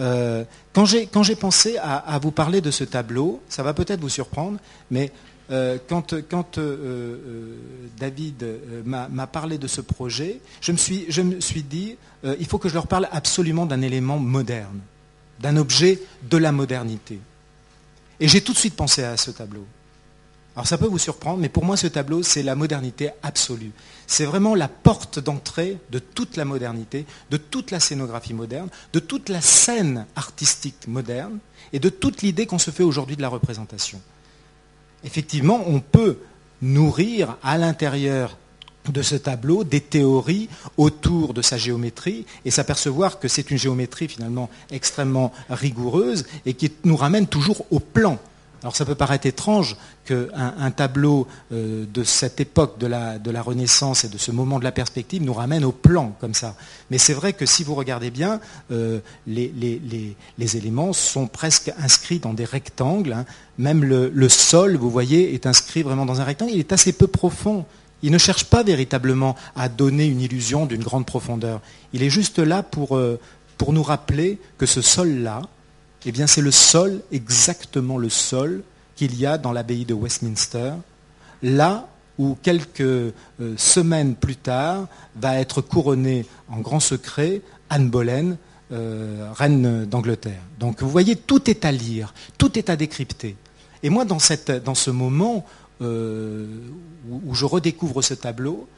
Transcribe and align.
Euh, 0.00 0.44
quand 0.72 0.84
j'ai 0.84 1.36
pensé 1.36 1.76
à, 1.78 2.18
vous 2.20 2.30
parler 2.30 2.60
de 2.60 2.70
ce 2.70 2.84
tableau, 2.84 3.42
ça 3.48 3.62
va 3.62 3.74
peut-être 3.74 4.00
vous 4.00 4.08
surprendre, 4.08 4.58
mais 4.90 5.12
euh, 5.50 5.78
quand, 5.88 6.14
David 7.98 8.44
m'a 8.84 9.26
parlé 9.26 9.58
de 9.58 9.66
ce 9.66 9.80
projet, 9.80 10.40
je 10.60 10.72
me 10.72 10.76
suis, 10.76 11.06
je 11.08 11.22
me 11.22 11.40
suis 11.40 11.62
dit, 11.62 11.96
il 12.24 12.46
faut 12.46 12.58
que 12.58 12.68
je 12.68 12.74
leur 12.74 12.86
parle 12.86 13.08
absolument 13.12 13.66
d'un 13.66 13.82
élément 13.82 14.18
moderne, 14.18 14.80
d'un 15.40 15.56
objet 15.56 16.00
de 16.28 16.36
la 16.36 16.52
modernité. 16.52 17.18
Et 18.20 18.28
j'ai 18.28 18.40
tout 18.40 18.52
de 18.52 18.58
suite 18.58 18.76
pensé 18.76 19.02
à 19.02 19.16
ce 19.16 19.30
tableau. 19.30 19.66
Alors 20.54 20.66
ça 20.66 20.76
peut 20.76 20.86
vous 20.86 20.98
surprendre, 20.98 21.38
mais 21.38 21.48
pour 21.48 21.64
moi 21.64 21.76
ce 21.76 21.86
tableau, 21.86 22.22
c'est 22.22 22.42
la 22.42 22.54
modernité 22.54 23.10
absolue. 23.22 23.72
C'est 24.06 24.26
vraiment 24.26 24.54
la 24.54 24.68
porte 24.68 25.18
d'entrée 25.18 25.78
de 25.90 25.98
toute 25.98 26.36
la 26.36 26.44
modernité, 26.44 27.06
de 27.30 27.38
toute 27.38 27.70
la 27.70 27.80
scénographie 27.80 28.34
moderne, 28.34 28.68
de 28.92 28.98
toute 28.98 29.30
la 29.30 29.40
scène 29.40 30.06
artistique 30.14 30.86
moderne 30.88 31.38
et 31.72 31.78
de 31.78 31.88
toute 31.88 32.20
l'idée 32.20 32.44
qu'on 32.46 32.58
se 32.58 32.70
fait 32.70 32.82
aujourd'hui 32.82 33.16
de 33.16 33.22
la 33.22 33.28
représentation. 33.28 34.00
Effectivement, 35.04 35.64
on 35.66 35.80
peut 35.80 36.18
nourrir 36.60 37.38
à 37.42 37.56
l'intérieur 37.56 38.36
de 38.90 39.00
ce 39.00 39.14
tableau 39.14 39.64
des 39.64 39.80
théories 39.80 40.48
autour 40.76 41.34
de 41.34 41.40
sa 41.40 41.56
géométrie 41.56 42.26
et 42.44 42.50
s'apercevoir 42.50 43.20
que 43.20 43.28
c'est 43.28 43.50
une 43.50 43.56
géométrie 43.56 44.08
finalement 44.08 44.50
extrêmement 44.70 45.32
rigoureuse 45.48 46.26
et 46.44 46.54
qui 46.54 46.70
nous 46.84 46.96
ramène 46.96 47.26
toujours 47.26 47.64
au 47.70 47.80
plan 47.80 48.18
alors 48.62 48.76
ça 48.76 48.84
peut 48.84 48.94
paraître 48.94 49.26
étrange 49.26 49.76
qu'un 50.04 50.28
un 50.36 50.70
tableau 50.70 51.26
euh, 51.52 51.84
de 51.92 52.04
cette 52.04 52.40
époque 52.40 52.78
de 52.78 52.86
la, 52.86 53.42
Renaissance 53.42 54.04
et 54.04 54.08
de 54.08 54.18
ce 54.18 54.30
moment 54.30 54.60
de 54.60 54.64
la 54.64 54.70
perspective 54.70 55.22
nous 55.22 55.34
ramène 55.34 55.64
au 55.64 55.72
plan 55.72 56.14
comme 56.20 56.34
ça. 56.34 56.54
Mais 56.90 56.98
c'est 56.98 57.12
vrai 57.12 57.32
que 57.32 57.44
si 57.44 57.64
vous 57.64 57.74
regardez 57.74 58.10
bien, 58.10 58.40
euh, 58.70 59.00
les, 59.26 60.16
éléments 60.38 60.92
sont 60.92 61.26
presque 61.26 61.72
inscrits 61.78 62.20
dans 62.20 62.34
des 62.34 62.44
rectangles. 62.44 63.12
Hein. 63.12 63.24
Même 63.58 63.84
le, 63.84 64.28
sol, 64.28 64.76
vous 64.76 64.90
voyez, 64.90 65.34
est 65.34 65.46
inscrit 65.46 65.82
vraiment 65.82 66.06
dans 66.06 66.20
un 66.20 66.24
rectangle. 66.24 66.52
Il 66.52 66.60
est 66.60 66.72
assez 66.72 66.92
peu 66.92 67.08
profond. 67.08 67.64
Il 68.04 68.12
ne 68.12 68.18
cherche 68.18 68.44
pas 68.44 68.62
véritablement 68.62 69.34
à 69.56 69.68
donner 69.68 70.06
une 70.06 70.20
illusion 70.20 70.66
d'une 70.66 70.82
grande 70.82 71.06
profondeur. 71.06 71.60
Il 71.92 72.02
est 72.02 72.10
juste 72.10 72.38
là 72.38 72.62
pour, 72.62 72.96
euh, 72.96 73.18
pour 73.58 73.72
nous 73.72 73.82
rappeler 73.82 74.38
que 74.58 74.66
ce 74.66 74.82
sol-là, 74.82 75.42
eh 76.06 76.12
bien 76.12 76.26
c'est 76.26 76.40
le 76.40 76.50
sol, 76.50 77.00
exactement 77.12 77.98
le 77.98 78.08
sol 78.08 78.62
qu'il 78.96 79.18
y 79.18 79.26
a 79.26 79.38
dans 79.38 79.52
l'abbaye 79.52 79.84
de 79.84 79.94
Westminster, 79.94 80.72
là 81.42 81.88
où 82.18 82.36
quelques 82.42 82.80
euh, 82.80 83.12
semaines 83.56 84.14
plus 84.14 84.36
tard 84.36 84.86
va 85.16 85.38
être 85.38 85.60
couronnée 85.60 86.26
en 86.48 86.58
grand 86.58 86.80
secret 86.80 87.40
Anne 87.70 87.88
Boleyn, 87.88 88.36
euh, 88.72 89.30
reine 89.32 89.86
d'Angleterre. 89.86 90.42
Donc 90.58 90.82
vous 90.82 90.90
voyez, 90.90 91.16
tout 91.16 91.48
est 91.50 91.64
à 91.64 91.72
lire, 91.72 92.14
tout 92.38 92.58
est 92.58 92.68
à 92.68 92.76
décrypter. 92.76 93.36
Et 93.82 93.90
moi, 93.90 94.04
dans, 94.04 94.18
ce 94.18 94.90
moment 94.90 95.44
euh, 95.80 96.46
où, 97.26 97.34
je 97.34 97.44
redécouvre 97.44 98.02
ce 98.02 98.14
tableau, 98.14 98.68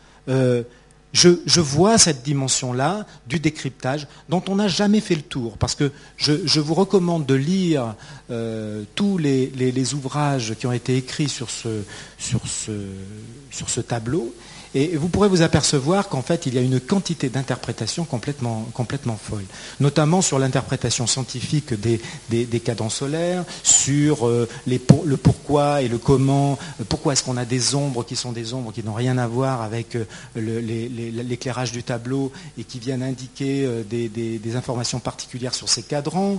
je, 1.14 1.60
vois 1.60 1.96
cette 1.96 2.22
dimension-là 2.22 3.06
du 3.26 3.38
décryptage 3.38 4.06
dont 4.28 4.42
on 4.48 4.56
n'a 4.56 4.68
jamais 4.68 5.00
fait 5.00 5.14
le 5.14 5.22
tour. 5.22 5.56
Parce 5.58 5.74
que 5.74 5.92
je, 6.16 6.60
vous 6.60 6.74
recommande 6.74 7.24
de 7.24 7.34
lire 7.34 7.94
euh, 8.30 8.82
tous 8.94 9.16
les, 9.16 9.94
ouvrages 9.94 10.54
qui 10.58 10.66
ont 10.66 10.72
été 10.72 10.96
écrits 10.96 11.28
sur 11.28 11.48
ce 11.50 11.80
tableau 13.80 14.34
et 14.74 14.96
vous 14.96 15.08
pourrez 15.08 15.28
vous 15.28 15.42
apercevoir 15.42 16.08
qu'en 16.08 16.22
fait, 16.22 16.46
il 16.46 16.54
y 16.54 16.58
a 16.58 16.60
une 16.60 16.80
quantité 16.80 17.28
d'interprétations 17.28 18.04
complètement, 18.04 18.66
complètement 18.74 19.18
notamment 19.80 20.22
sur 20.22 20.38
l'interprétation 20.38 21.06
scientifique 21.06 21.74
des, 21.74 22.00
des, 22.30 22.62
solaires, 22.88 23.44
sur 23.62 24.26
euh, 24.26 24.48
le 24.66 25.16
pourquoi 25.16 25.82
et 25.82 25.88
le 25.88 25.98
comment, 25.98 26.58
euh, 26.80 26.84
pourquoi 26.88 27.12
est-ce 27.12 27.22
qu'on 27.22 27.36
a 27.36 27.44
des 27.44 27.74
ombres 27.74 28.04
qui 28.04 28.16
sont 28.16 28.32
des 28.32 28.52
ombres 28.54 28.72
qui 28.72 28.82
n'ont 28.82 28.94
rien 28.94 29.18
à 29.18 29.26
voir 29.26 29.62
avec 29.62 29.96
euh, 29.96 30.04
l'éclairage 30.36 31.72
du 31.72 31.82
tableau 31.82 32.32
et 32.58 32.64
qui 32.64 32.78
viennent 32.78 33.02
indiquer 33.02 33.68
des, 33.88 34.56
informations 34.56 35.00
particulières 35.00 35.54
sur 35.54 35.68
ces 35.68 35.82
cadrans. 35.82 36.38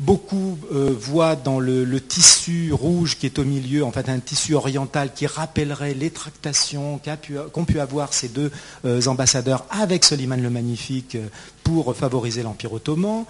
Beaucoup 0.00 0.56
euh, 0.72 0.94
voient 0.96 1.34
dans 1.34 1.58
le, 1.58 2.00
tissu 2.00 2.72
rouge 2.72 3.16
qui 3.18 3.26
est 3.26 3.40
au 3.40 3.44
milieu, 3.44 3.84
en 3.84 3.90
fait, 3.90 4.08
un 4.08 4.20
tissu 4.20 4.54
oriental 4.54 5.12
qui 5.12 5.26
rappellerait 5.26 5.94
les 5.94 6.10
tractations 6.10 7.00
qu'ont 7.52 7.64
pu, 7.64 7.80
avoir 7.80 8.12
ces 8.12 8.28
deux 8.28 8.52
euh, 8.84 9.04
ambassadeurs 9.06 9.66
avec 9.70 10.04
Soliman 10.04 10.40
le 10.40 10.50
Magnifique 10.50 11.16
euh, 11.16 11.26
pour 11.64 11.96
favoriser 11.96 12.44
l'Empire 12.44 12.72
ottoman. 12.74 13.24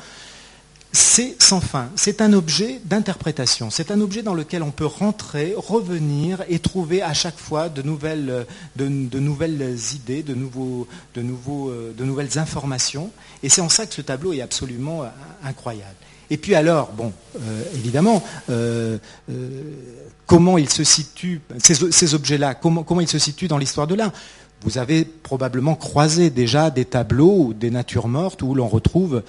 C'est 0.92 1.36
sans 1.42 1.62
fin. 1.62 1.88
C'est 1.96 2.20
un 2.20 2.34
objet 2.34 2.82
d'interprétation. 2.84 3.70
C'est 3.70 3.90
un 3.90 4.02
objet 4.02 4.22
dans 4.22 4.34
lequel 4.34 4.62
on 4.62 4.70
peut 4.70 4.86
rentrer, 4.86 5.54
revenir 5.56 6.44
et 6.50 6.58
trouver 6.58 7.00
à 7.00 7.14
chaque 7.14 7.38
fois 7.38 7.70
de 7.70 7.80
nouvelles, 7.80 8.46
idées, 8.78 10.22
de, 10.22 10.34
de 11.14 12.04
nouvelles 12.04 12.38
informations. 12.38 13.10
Et 13.42 13.48
c'est 13.48 13.60
en 13.62 13.68
ça 13.70 13.86
que 13.86 13.94
ce 13.94 14.02
tableau 14.02 14.32
est 14.34 14.40
absolument 14.40 15.04
incroyable. 15.44 15.96
Et 16.30 16.36
puis 16.36 16.54
alors, 16.54 16.92
bon, 16.92 17.12
euh, 17.40 17.62
évidemment, 17.74 18.22
euh, 18.50 18.98
euh, 19.30 19.48
comment 20.26 20.58
ils 20.58 20.68
se 20.68 20.84
situent, 20.84 21.40
ces, 21.58 22.14
objets-là, 22.14 22.54
comment, 22.54 22.84
ils 23.00 23.08
se 23.08 23.18
situent 23.18 23.48
dans 23.48 23.58
l'histoire 23.58 23.86
de 23.86 23.94
l'art? 23.94 24.12
Vous 24.62 24.78
avez 24.78 25.04
probablement 25.04 25.74
croisé 25.74 26.30
déjà 26.30 26.70
des 26.70 26.84
tableaux 26.84 27.44
ou 27.46 27.54
des 27.54 27.70
natures 27.70 28.08
mortes 28.08 28.42
où 28.42 28.54
l'on 28.54 28.66
retrouve 28.66 29.22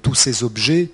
tous 0.00 0.14
ces 0.14 0.44
objets 0.44 0.90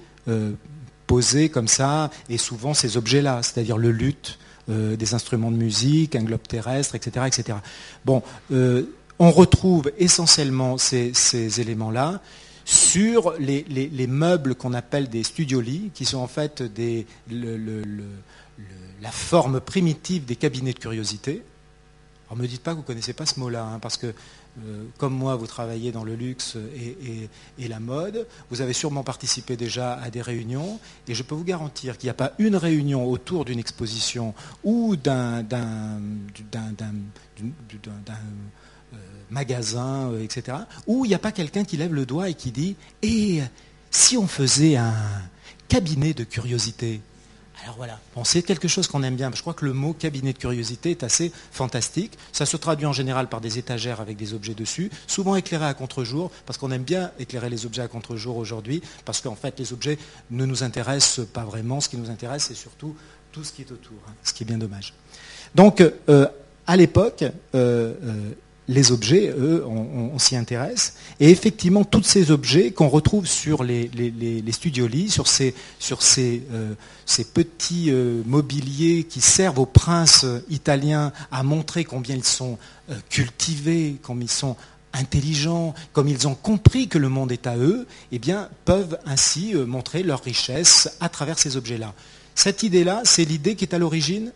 posés 1.07 1.51
comme 1.51 1.69
ça, 1.69 2.11
et 2.31 2.39
souvent 2.39 2.73
ces 2.73 2.97
objets-là, 2.97 3.41
c'est-à-dire 3.43 3.77
le 3.77 3.91
luth, 3.91 4.39
des 4.69 5.13
instruments 5.13 5.51
de 5.51 5.59
musique, 5.59 6.17
un 6.17 6.23
globe 6.23 6.41
terrestre, 6.49 6.95
etc. 6.95 7.27
etc. 7.27 7.59
Bon, 8.07 8.23
on 9.19 9.31
retrouve 9.31 9.93
essentiellement 9.99 10.79
ces 10.79 11.61
éléments-là 11.61 12.23
sur 12.65 13.35
les, 13.39 14.07
meubles 14.07 14.55
qu'on 14.55 14.75
appelle 14.75 15.09
des 15.09 15.23
studioli, 15.23 15.91
qui 15.95 16.05
sont 16.05 16.19
en 16.19 16.27
fait 16.27 16.63
la 19.01 19.11
forme 19.11 19.61
primitive 19.61 20.25
des 20.25 20.37
cabinets 20.37 20.73
de 20.73 20.79
curiosité. 20.79 21.43
Alors 22.27 22.39
ne 22.39 22.43
me 22.43 22.49
dites 22.49 22.63
pas 22.63 22.71
que 22.71 22.77
vous 22.77 22.83
ne 22.83 22.87
connaissez 22.87 23.13
pas 23.13 23.27
ce 23.27 23.39
mot-là, 23.41 23.65
hein, 23.65 23.79
parce 23.79 23.99
que 23.99 24.15
euh, 24.67 24.85
comme 24.99 25.15
moi, 25.15 25.37
vous 25.37 25.47
travaillez 25.47 25.93
dans 25.93 26.05
le 26.05 26.15
luxe 26.15 26.57
et, 27.59 27.69
la 27.69 27.81
mode, 27.81 28.27
vous 28.51 28.61
avez 28.61 28.75
sûrement 28.75 29.03
participé 29.03 29.57
déjà 29.57 29.95
à 29.95 30.11
des 30.11 30.21
réunions, 30.21 30.79
et 31.09 31.15
je 31.15 31.23
peux 31.23 31.35
vous 31.35 31.45
garantir 31.45 31.97
qu'il 31.97 32.09
n'y 32.09 32.11
a 32.11 32.15
pas 32.15 32.33
une 32.39 32.57
réunion 32.57 33.07
autour 33.07 33.47
d'une 33.47 33.59
exposition 33.59 34.35
ou 34.63 34.97
d'un 34.97 35.43
magasins, 39.33 40.11
euh, 40.13 40.23
etc., 40.23 40.59
où 40.87 41.05
il 41.05 41.09
n'y 41.09 41.15
a 41.15 41.19
pas 41.19 41.33
quelqu'un 41.33 41.65
qui 41.65 41.77
lève 41.77 41.95
le 41.95 42.07
doigt 42.07 42.29
et 42.29 42.35
qui 42.35 42.53
dit 42.53 42.77
Et 43.03 43.39
eh, 43.39 43.43
si 43.91 44.17
on 44.17 44.27
faisait 44.27 44.77
un 44.77 44.95
cabinet 45.69 46.15
de 46.15 46.25
curiosité? 46.25 47.01
Alors 47.65 47.77
voilà, 47.77 48.01
bon, 48.17 48.25
c'est 48.25 48.43
quelque 48.43 48.67
chose 48.67 48.89
qu'on 48.89 49.05
aime 49.05 49.15
bien. 49.15 49.31
Je 49.33 49.41
crois 49.41 49.55
que 49.55 49.65
le 49.65 49.73
mot 49.73 49.93
cabinet 49.93 50.33
de 50.33 50.39
curiosité 50.39 50.91
est 50.91 51.05
assez 51.05 51.31
fantastique. 51.53 52.19
Ça 52.33 52.45
se 52.45 52.57
traduit 52.57 52.87
en 52.87 52.93
général 52.93 53.29
par 53.29 53.41
des 53.41 53.57
étagères 53.57 54.01
avec 54.01 54.17
des 54.17 54.35
objets 54.35 54.55
dessus, 54.55 54.91
souvent 55.07 55.37
éclairés 55.37 55.67
à 55.67 55.75
contre-jour, 55.75 56.33
parce 56.45 56.59
qu'on 56.59 56.73
aime 56.73 56.83
bien 56.83 57.13
éclairer 57.21 57.51
les 57.51 57.65
objets 57.65 57.83
à 57.83 57.89
contre-jour 57.89 58.37
aujourd'hui, 58.37 58.83
parce 59.05 59.21
qu'en 59.21 59.37
fait 59.37 59.61
les 59.61 59.73
objets 59.73 59.97
ne 60.33 60.45
nous 60.45 60.65
intéressent 60.65 61.25
pas 61.25 61.45
vraiment. 61.45 61.81
Ce 61.81 61.89
qui 61.89 61.97
nous 61.97 62.11
intéresse, 62.11 62.47
c'est 62.49 62.55
surtout 62.55 62.97
tout 63.31 63.45
ce 63.45 63.53
qui 63.53 63.63
est 63.63 63.71
autour, 63.71 63.99
hein, 64.09 64.13
ce 64.25 64.33
qui 64.33 64.43
est 64.43 64.47
bien 64.47 64.59
dommage. 64.59 64.93
Donc, 65.55 65.81
euh, 66.09 66.27
à 66.67 66.77
l'époque, 66.77 67.25
euh, 67.55 67.95
les 68.69 68.93
objets, 68.93 69.35
eux, 69.37 69.65
on, 69.67 70.19
s'y 70.19 70.37
intéresse. 70.37 70.95
Et 71.19 71.31
effectivement, 71.31 71.85
tous 71.85 72.05
ces 72.05 72.31
objets 72.31 72.71
qu'on 72.71 72.89
retrouve 72.89 73.27
sur 73.27 73.65
les, 73.65 73.89
les, 73.89 74.53
sur 75.09 75.27
ces, 75.27 75.55
euh, 76.53 76.75
petits 77.35 77.91
euh, 77.91 78.23
mobiliers 78.25 79.05
qui 79.05 79.21
servent 79.21 79.59
aux 79.59 79.67
princes 79.67 80.27
italiens 80.49 81.13
à 81.33 81.43
montrer 81.43 81.85
combien 81.85 82.15
ils 82.15 82.25
sont 82.25 82.59
euh, 82.91 82.95
cultivés, 83.09 83.97
combien 84.03 84.27
ils 84.27 84.31
sont 84.31 84.57
intelligents, 84.93 85.75
comme 85.93 86.07
ils 86.07 86.29
ont 86.29 86.35
compris 86.35 86.87
que 86.87 86.99
le 86.99 87.09
monde 87.09 87.33
est 87.33 87.47
à 87.47 87.57
eux, 87.57 87.87
eh 88.13 88.19
bien, 88.19 88.49
peuvent 88.65 88.99
ainsi 89.07 89.55
montrer 89.55 90.03
leur 90.03 90.23
richesse 90.23 90.91
à 91.01 91.09
travers 91.09 91.39
ces 91.39 91.57
objets-là. 91.57 91.95
Cette 92.35 92.63
idée-là, 92.63 93.01
c'est 93.05 93.25
l'idée 93.25 93.57
qui 93.57 93.65
est 93.65 93.75
à 93.75 93.79
l'origine 93.79 94.33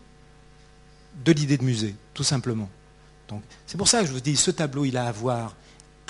de 1.25 1.33
l'idée 1.33 1.59
de 1.59 1.65
musée, 1.65 1.95
tout 2.15 2.25
simplement 2.25 2.71
c'est 3.67 3.77
pour 3.77 3.89
ça 3.89 4.01
que 4.01 4.07
je 4.07 4.13
vous 4.13 4.21
dis, 4.21 4.37
ce 4.37 4.51
tableau, 4.51 4.85
il 4.85 4.97
a 4.97 5.07
à 5.07 5.13
voir 5.13 5.55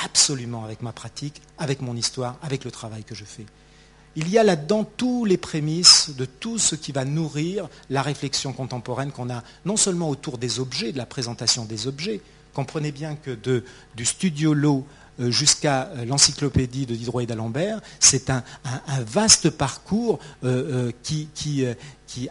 absolument 0.02 0.64
avec 0.64 0.82
ma 0.82 0.92
pratique, 0.92 1.40
avec 1.58 1.80
mon 1.80 1.96
histoire, 1.96 2.36
avec 2.42 2.64
le 2.64 2.70
travail 2.70 3.04
que 3.04 3.14
je 3.14 3.24
fais. 3.24 3.46
Il 4.14 4.30
y 4.30 4.38
a 4.38 4.44
là-dedans 4.44 4.84
tous 4.84 5.24
les 5.26 5.36
prémices 5.36 6.10
de 6.16 6.24
tout 6.24 6.58
ce 6.58 6.74
qui 6.74 6.90
va 6.92 7.04
nourrir 7.04 7.68
la 7.90 8.02
réflexion 8.02 8.52
contemporaine 8.52 9.12
qu'on 9.12 9.30
a, 9.30 9.42
non 9.64 9.76
seulement 9.76 10.08
autour 10.08 10.38
des 10.38 10.58
objets, 10.58 10.92
de 10.92 10.98
la 10.98 11.06
présentation 11.06 11.66
des 11.66 11.86
objets. 11.86 12.22
Comprenez 12.54 12.92
bien 12.92 13.16
que 13.16 13.38
du 13.94 14.04
studio 14.06 14.54
Low 14.54 14.86
jusqu'à 15.18 15.90
l'encyclopédie 16.06 16.86
de 16.86 16.94
Diderot 16.94 17.20
et 17.20 17.26
d'Alembert, 17.26 17.80
c'est 18.00 18.30
un, 18.30 18.42
vaste 19.00 19.50
parcours 19.50 20.18
qui, 21.02 21.66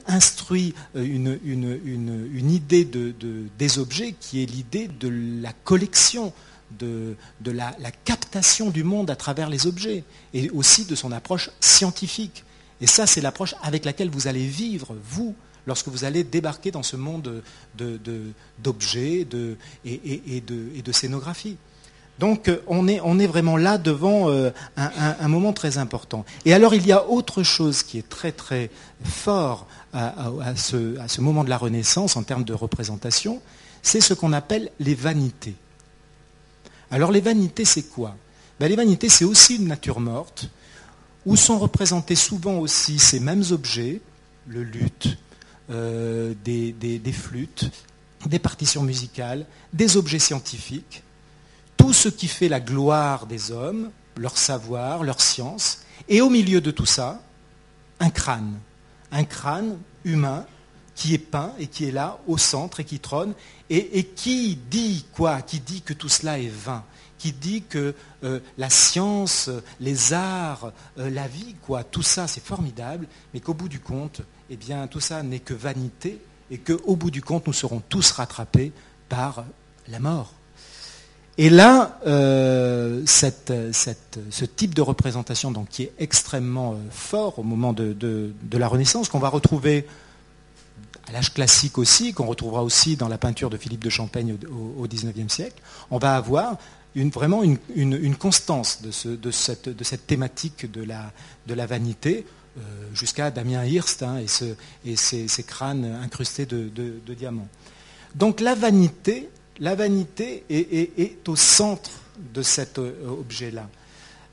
instruit 0.08 0.74
une, 0.96 2.52
idée 2.52 2.86
des 2.86 3.80
objets 3.80 4.16
qui 4.20 4.44
est 4.44 4.46
l'idée 4.46 4.88
de 4.88 5.42
la 5.42 5.54
collection 5.64 6.34
de, 6.80 7.16
la, 7.46 7.74
captation 8.04 8.70
du 8.70 8.84
monde 8.84 9.10
à 9.10 9.16
travers 9.16 9.50
les 9.50 9.68
objets 9.68 10.04
et 10.34 10.50
aussi 10.52 10.86
de 10.86 10.96
son 10.96 11.12
approche 11.12 11.50
scientifique. 11.60 12.44
Et 12.82 12.88
ça, 12.88 13.08
c'est 13.08 13.22
l'approche 13.22 13.56
avec 13.62 13.86
laquelle 13.86 14.10
vous 14.10 14.28
allez 14.28 14.46
vivre, 14.46 14.96
vous, 15.04 15.36
lorsque 15.66 15.88
vous 15.88 16.04
allez 16.04 16.24
débarquer 16.24 16.72
dans 16.72 16.84
ce 16.84 16.96
monde 16.96 17.42
d'objets 18.60 19.28
et, 19.86 20.42
de, 20.42 20.92
scénographie. 20.92 21.58
Donc 22.20 22.50
on 22.68 22.88
est, 22.88 23.28
vraiment 23.28 23.58
là 23.58 23.78
devant 23.78 24.30
euh, 24.30 24.52
un, 24.78 25.28
moment 25.28 25.52
très 25.52 25.78
important. 25.78 26.26
Et 26.46 26.54
alors 26.54 26.74
il 26.74 26.86
y 26.88 26.92
a 26.92 27.08
autre 27.08 27.44
chose 27.44 27.84
qui 27.84 27.98
est 27.98 28.08
très 28.08 28.32
très 28.32 28.70
fort 29.04 29.68
à 29.94 30.56
ce 30.56 31.22
moment 31.22 31.44
de 31.44 31.50
la 31.50 31.58
Renaissance 31.58 32.16
en 32.16 32.24
termes 32.24 32.44
de 32.44 32.54
représentation, 32.54 33.42
c'est 33.82 34.02
ce 34.02 34.14
qu'on 34.14 34.34
appelle 34.34 34.72
les 34.80 34.96
vanités. 34.96 35.56
Alors 36.92 37.12
les 37.12 37.22
vanités, 37.22 37.66
c'est 37.66 37.84
quoi? 37.84 38.16
Ben, 38.60 38.68
Les 38.68 38.76
vanités, 38.76 39.10
c'est 39.10 39.26
aussi 39.26 39.56
une 39.56 39.68
nature 39.68 40.00
morte, 40.00 40.50
où 41.26 41.36
sont 41.36 41.60
représentés 41.60 42.16
souvent 42.16 42.58
aussi 42.60 43.00
ces 43.00 43.20
mêmes 43.20 43.44
objets, 43.52 44.02
le 44.48 44.64
luth, 44.64 45.18
euh, 45.72 46.34
des, 46.44 47.00
flûtes, 47.12 47.70
des 48.26 48.40
partitions 48.40 48.84
musicales, 48.84 49.46
des 49.74 49.98
objets 49.98 50.20
scientifiques, 50.20 51.04
tout 51.78 51.94
ce 51.94 52.10
qui 52.10 52.28
fait 52.28 52.50
la 52.50 52.60
gloire 52.60 53.26
des 53.26 53.52
hommes, 53.52 53.92
leur 54.18 54.38
savoir, 54.38 55.04
leur 55.04 55.22
science, 55.22 55.80
et 56.08 56.22
au 56.22 56.30
milieu 56.30 56.62
de 56.62 56.72
tout 56.72 56.86
ça, 56.86 57.22
un 58.00 58.10
crâne, 58.10 58.60
un 59.12 59.24
crâne 59.24 59.78
humain 60.04 60.46
qui 60.96 61.14
est 61.14 61.20
peint 61.20 61.54
et 61.60 61.68
qui 61.68 61.86
est 61.86 61.92
là 61.92 62.20
au 62.28 62.38
centre 62.38 62.80
et 62.80 62.86
qui 62.86 63.00
trône, 63.00 63.34
et, 63.70 64.04
qui 64.04 64.56
dit 64.56 65.06
quoi? 65.14 65.42
Qui 65.42 65.60
dit 65.60 65.82
que 65.82 65.94
tout 65.94 66.10
cela 66.10 66.40
est 66.40 66.48
vain? 66.48 66.84
Qui 67.18 67.34
dit 67.34 67.64
que 67.64 67.96
euh, 68.24 68.40
la 68.58 68.70
science, 68.70 69.50
les 69.80 70.14
arts, 70.14 70.72
euh, 70.98 71.10
la 71.10 71.28
vie, 71.28 71.56
quoi, 71.62 71.84
tout 71.84 72.04
ça 72.04 72.28
c'est 72.28 72.44
formidable, 72.44 73.08
mais 73.34 73.40
qu'au 73.40 73.54
bout 73.54 73.70
du 73.70 73.80
compte, 73.80 74.22
eh 74.50 74.56
bien, 74.56 74.88
tout 74.88 75.00
ça 75.00 75.24
n'est 75.24 75.40
que 75.40 75.54
vanité 75.54 76.22
et 76.52 76.60
qu'au 76.60 76.96
bout 76.96 77.12
du 77.12 77.22
compte, 77.22 77.48
nous 77.48 77.54
serons 77.54 77.82
tous 77.90 78.12
rattrapés 78.12 78.72
par 79.10 79.46
la 79.88 80.00
mort. 80.00 80.34
Et 81.38 81.50
là, 81.50 82.00
euh, 82.08 83.04
ce 83.06 84.46
type 84.46 84.74
de 84.74 84.82
représentation 84.82 85.52
donc, 85.52 85.70
qui 85.70 85.84
est 85.84 85.92
extrêmement 86.00 86.78
fort 86.92 87.40
au 87.40 87.44
moment 87.44 87.74
de 87.74 88.34
la 88.54 88.68
Renaissance, 88.68 89.10
qu'on 89.10 89.20
va 89.20 89.30
retrouver 89.30 89.86
à 91.08 91.12
l'âge 91.12 91.34
classique 91.34 91.78
aussi, 91.78 92.14
qu'on 92.14 92.26
retrouvera 92.26 92.64
aussi 92.64 92.96
dans 92.96 93.08
la 93.08 93.18
peinture 93.18 93.50
de 93.50 93.58
Philippe 93.58 93.84
de 93.84 93.90
Champaigne 93.90 94.38
au 94.78 94.88
XIXe 94.88 95.32
siècle, 95.32 95.62
on 95.92 95.98
va 95.98 96.16
avoir 96.16 96.58
vraiment 96.96 97.44
une, 97.44 98.16
constance 98.16 98.82
de, 98.82 99.32
cette, 99.32 100.08
thématique 100.08 100.72
de 100.72 100.84
la, 100.84 101.66
vanité, 101.66 102.26
euh, 102.58 102.62
jusqu'à 102.94 103.32
Damien 103.32 103.66
Hirst 103.66 104.04
hein, 104.04 104.18
et, 104.86 104.96
ses, 104.96 105.44
crânes 105.44 106.00
incrustés 106.04 106.46
de, 106.46 107.14
diamants. 107.16 107.50
Donc 108.16 108.40
la 108.40 108.56
vanité, 108.56 109.30
la 109.60 109.76
vanité 109.76 110.44
est, 110.50 111.28
au 111.28 111.36
centre 111.36 111.92
de 112.34 112.42
cet 112.42 112.80
euh, 112.80 112.94
objet-là. 113.08 113.68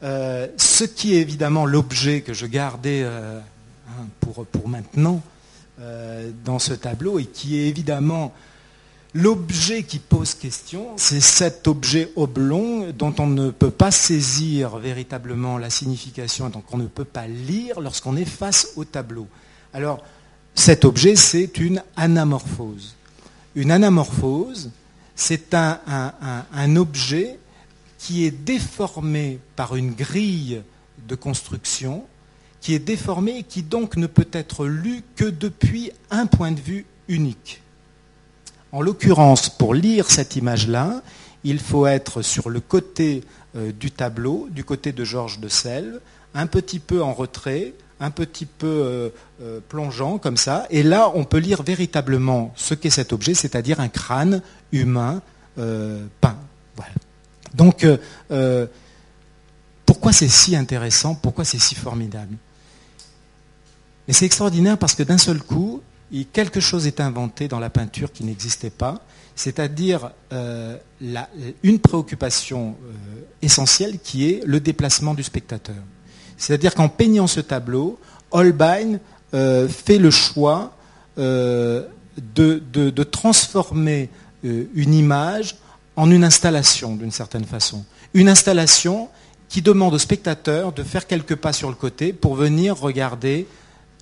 Euh, 0.03 0.49
ce 0.57 0.85
qui 0.85 1.15
est 1.15 1.21
évidemment 1.21 1.65
l'objet 1.65 2.23
que 2.23 2.35
je 2.35 2.47
gardais 2.47 3.05
hein, 3.05 4.07
pour, 4.21 4.69
maintenant, 4.69 5.23
euh, 5.81 6.31
dans 6.45 6.59
ce 6.59 6.75
tableau 6.75 7.19
et 7.19 7.25
qui 7.25 7.59
est 7.59 7.69
évidemment 7.69 8.33
l'objet 9.15 9.83
qui 9.83 9.99
pose 9.99 10.35
question, 10.35 10.89
c'est 10.97 11.21
cet 11.21 11.67
objet 11.67 12.13
oblong 12.17 12.93
dont 12.93 13.15
on 13.19 13.27
ne 13.27 13.51
peut 13.51 13.71
pas 13.71 13.91
saisir 13.91 14.77
véritablement 14.79 15.59
la 15.59 15.71
signification, 15.71 16.49
donc 16.51 16.65
on 16.73 16.79
ne 16.79 16.87
peut 16.87 17.05
pas 17.05 17.27
lire 17.27 17.81
lorsqu'on 17.81 18.17
est 18.17 18.25
face 18.25 18.73
au 18.77 18.85
tableau. 18.85 19.27
Alors, 19.73 20.03
cet 20.55 20.85
objet, 20.85 21.17
c'est 21.17 21.59
une 21.59 21.83
anamorphose. 21.97 22.95
Une 23.55 23.71
anamorphose, 23.71 24.71
c'est 25.15 25.55
un, 25.55 26.77
objet 26.77 27.39
qui 27.99 28.25
est 28.25 28.31
déformé 28.31 29.39
par 29.57 29.77
une 29.77 29.93
grille 29.93 30.63
de 31.07 31.15
construction 31.15 32.05
qui 32.61 32.75
est 32.75 32.79
déformé 32.79 33.39
et 33.39 33.43
qui 33.43 33.63
donc 33.63 33.97
ne 33.97 34.07
peut 34.07 34.29
être 34.33 34.67
lu 34.67 35.03
que 35.17 35.25
depuis 35.25 35.91
un 36.11 36.27
point 36.27 36.53
de 36.53 36.61
vue 36.61 36.87
unique. 37.09 37.61
En 38.71 38.81
l'occurrence, 38.81 39.49
pour 39.51 39.75
lire 39.75 40.11
cette 40.11 40.37
image-là, 40.37 41.03
il 41.45 41.59
faut 41.59 41.87
être 41.87 42.23
sur 42.23 42.49
le 42.49 42.61
côté 42.61 43.25
euh, 43.57 43.73
du 43.73 43.91
tableau, 43.91 44.49
du 44.51 44.65
côté 44.65 44.93
de 44.93 45.05
Georges 45.05 45.41
de 45.41 45.49
Selve, 45.49 46.01
un 46.35 46.47
petit 46.47 46.79
peu 46.79 47.03
en 47.03 47.13
retrait, 47.13 47.75
un 48.03 48.11
petit 48.11 48.45
peu 48.47 48.67
euh, 48.67 49.09
euh, 49.41 49.61
plongeant 49.67 50.19
comme 50.19 50.37
ça, 50.37 50.67
et 50.71 50.83
là 50.83 51.11
on 51.15 51.25
peut 51.25 51.39
lire 51.39 51.63
véritablement 51.63 52.53
ce 52.57 52.75
qu'est 52.75 52.91
cet 52.91 53.13
objet, 53.13 53.33
c'est-à-dire 53.35 53.81
un 53.81 53.89
crâne 53.89 54.43
humain 54.73 55.23
peint. 55.57 56.37
Donc 57.55 57.87
pourquoi 59.85 60.13
c'est 60.13 60.29
si 60.29 60.57
intéressant, 60.57 61.15
pourquoi 61.15 61.45
c'est 61.45 61.59
si 61.59 61.75
formidable? 61.75 62.37
Et 64.09 64.13
c'est 64.13 64.25
extraordinaire 64.25 64.79
parce 64.79 64.95
que 64.95 65.03
d'un 65.03 65.19
seul 65.19 65.41
coup, 65.41 65.83
quelque 66.33 66.61
chose 66.61 66.87
est 66.87 67.01
inventé 67.01 67.49
dans 67.49 67.61
la 67.61 67.71
peinture 67.71 68.13
qui 68.13 68.25
n'existait 68.25 68.71
pas, 68.71 69.05
c'est-à-dire 69.35 70.11
euh, 70.33 70.77
une 71.63 71.79
préoccupation 71.79 72.77
euh, 72.85 73.21
essentielle 73.41 73.99
qui 73.99 74.31
est 74.31 74.43
le 74.45 74.61
déplacement 74.61 75.15
du 75.15 75.23
spectateur. 75.23 75.77
C'est-à-dire 76.43 76.75
qu'en 76.75 76.89
peignant 76.89 77.29
ce 77.29 77.39
tableau, 77.39 78.01
Holbein 78.33 78.99
euh, 79.33 79.69
fait 79.69 79.99
le 79.99 80.11
choix 80.11 80.75
de, 81.17 81.89
de, 82.35 83.03
transformer 83.05 84.09
une 84.43 84.95
image 84.95 85.57
en 85.95 86.11
une 86.11 86.25
installation 86.25 86.97
d'une 86.97 87.13
certaine 87.13 87.45
façon. 87.45 87.85
Une 88.15 88.29
installation 88.29 89.09
qui 89.49 89.63
demande 89.63 89.95
au 89.95 89.99
spectateur 89.99 90.73
de 90.73 90.83
faire 90.83 91.07
quelques 91.07 91.37
pas 91.37 91.53
sur 91.53 91.69
le 91.69 91.75
côté 91.77 92.13
pour 92.13 92.35
venir 92.35 92.77
regarder 92.77 93.47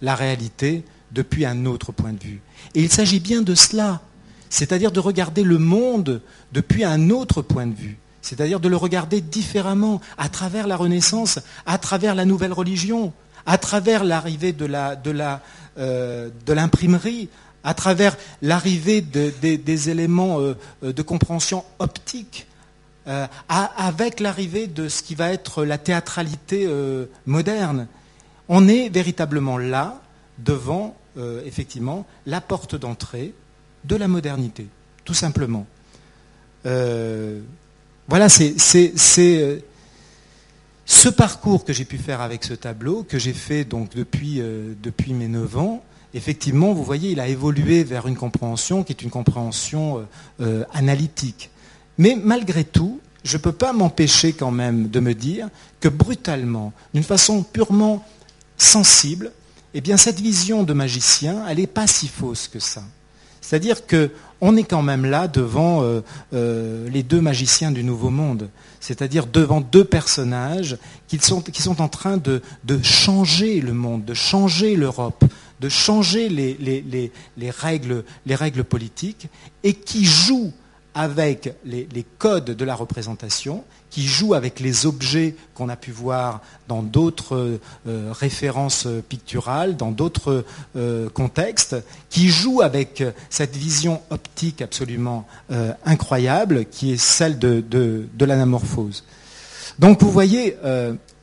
la 0.00 0.14
réalité 0.14 0.82
depuis 1.12 1.44
un 1.44 1.66
autre 1.66 1.92
point 1.92 2.12
de 2.12 2.22
vue. 2.22 2.40
Et 2.74 2.80
il 2.80 2.90
s'agit 2.90 3.20
bien 3.20 3.42
de 3.42 3.54
cela, 3.54 4.00
c'est-à-dire 4.48 4.92
de 4.92 5.00
regarder 5.00 5.42
le 5.42 5.58
monde 5.58 6.22
depuis 6.52 6.84
un 6.84 7.10
autre 7.10 7.42
point 7.42 7.66
de 7.66 7.74
vue, 7.74 7.98
c'est-à-dire 8.22 8.60
de 8.60 8.68
le 8.68 8.76
regarder 8.76 9.20
différemment, 9.20 10.00
à 10.18 10.28
travers 10.28 10.66
la 10.66 10.76
Renaissance, 10.76 11.38
à 11.66 11.78
travers 11.78 12.14
la 12.14 12.24
nouvelle 12.24 12.52
religion, 12.52 13.12
à 13.46 13.58
travers 13.58 14.04
l'arrivée 14.04 14.52
de, 14.52 14.68
euh, 15.78 16.30
l'imprimerie, 16.48 17.28
à 17.64 17.74
travers 17.74 18.16
l'arrivée 18.42 19.00
des 19.00 19.90
éléments 19.90 20.40
euh, 20.40 20.54
de 20.82 21.02
compréhension 21.02 21.64
optique, 21.78 22.46
euh, 23.06 23.26
avec 23.48 24.20
l'arrivée 24.20 24.66
de 24.66 24.88
ce 24.88 25.02
qui 25.02 25.14
va 25.14 25.32
être 25.32 25.64
la 25.64 25.78
théâtralité 25.78 26.68
moderne. 27.26 27.86
On 28.48 28.68
est 28.68 28.88
véritablement 28.88 29.58
là, 29.58 30.00
devant, 30.38 30.96
euh, 31.16 31.42
effectivement, 31.44 32.06
la 32.26 32.40
porte 32.40 32.74
d'entrée 32.74 33.34
de 33.84 33.96
la 33.96 34.08
modernité, 34.08 34.66
tout 35.04 35.14
simplement. 35.14 35.66
Euh, 38.10 38.16
voilà, 38.16 38.28
c'est 38.28 38.92
euh, 39.18 39.58
ce 40.84 41.08
parcours 41.08 41.64
que 41.64 41.72
j'ai 41.72 41.84
pu 41.84 41.96
faire 41.96 42.20
avec 42.20 42.42
ce 42.44 42.54
tableau, 42.54 43.04
que 43.04 43.18
j'ai 43.18 43.32
fait 43.32 43.64
donc 43.64 43.94
depuis, 43.94 44.42
depuis 44.82 45.14
mes 45.14 45.28
9 45.28 45.58
ans, 45.58 45.84
effectivement, 46.14 46.72
vous 46.72 46.82
voyez, 46.82 47.12
il 47.12 47.20
a 47.20 47.28
évolué 47.28 47.84
vers 47.84 48.08
une 48.08 48.16
compréhension 48.16 48.82
qui 48.82 48.92
est 48.92 49.02
une 49.02 49.10
compréhension 49.10 50.04
analytique. 50.72 51.50
Mais 51.98 52.18
malgré 52.20 52.64
tout, 52.64 53.00
je 53.22 53.36
ne 53.36 53.42
peux 53.42 53.52
pas 53.52 53.72
m'empêcher 53.72 54.32
quand 54.32 54.50
même 54.50 54.88
de 54.88 54.98
me 54.98 55.14
dire 55.14 55.48
que 55.78 55.88
brutalement, 55.88 56.72
d'une 56.92 57.04
façon 57.04 57.44
purement 57.44 58.04
sensible, 58.56 59.30
eh 59.74 59.80
bien 59.80 59.96
cette 59.96 60.18
vision 60.18 60.64
de 60.64 60.72
magicien, 60.72 61.44
elle 61.48 61.58
n'est 61.58 61.68
pas 61.68 61.86
si 61.86 62.08
fausse 62.08 62.48
que 62.48 62.58
ça. 62.58 62.82
C'est-à-dire 63.40 63.86
qu'on 64.40 64.56
est 64.56 64.64
quand 64.64 64.82
même 64.82 65.04
là 65.04 65.28
devant 65.28 65.82
euh, 65.82 66.00
euh, 66.32 66.88
les 66.88 67.02
deux 67.02 67.20
magiciens 67.20 67.70
du 67.70 67.84
Nouveau 67.84 68.10
Monde, 68.10 68.48
c'est-à-dire 68.80 69.26
devant 69.26 69.60
deux 69.60 69.84
personnages 69.84 70.78
qui 71.08 71.18
sont, 71.18 71.42
en 71.80 71.88
train 71.88 72.16
de, 72.16 72.42
changer 72.82 73.60
le 73.60 73.74
monde, 73.74 74.04
de 74.04 74.14
changer 74.14 74.76
l'Europe, 74.76 75.24
de 75.60 75.68
changer 75.68 76.28
les 76.28 77.50
règles 77.50 78.64
politiques, 78.64 79.28
et 79.62 79.74
qui 79.74 80.04
jouent 80.04 80.52
avec 80.94 81.54
les, 81.64 82.06
codes 82.18 82.50
de 82.50 82.64
la 82.64 82.74
représentation, 82.74 83.64
qui 83.90 84.06
joue 84.06 84.34
avec 84.34 84.60
les 84.60 84.86
objets 84.86 85.34
qu'on 85.54 85.68
a 85.68 85.76
pu 85.76 85.90
voir 85.90 86.40
dans 86.68 86.82
d'autres 86.82 87.58
euh, 87.86 88.12
références 88.12 88.86
picturales, 89.08 89.76
dans 89.76 89.90
d'autres 89.90 90.44
euh, 90.76 91.08
contextes, 91.10 91.76
qui 92.08 92.28
joue 92.28 92.62
avec 92.62 93.02
cette 93.28 93.56
vision 93.56 94.00
optique 94.10 94.62
absolument 94.62 95.26
euh, 95.50 95.72
incroyable 95.84 96.66
qui 96.66 96.92
est 96.92 97.00
celle 97.00 97.38
de, 97.38 98.06
l'anamorphose. 98.20 99.04
Donc 99.78 100.02
vous 100.02 100.10
voyez, 100.10 100.56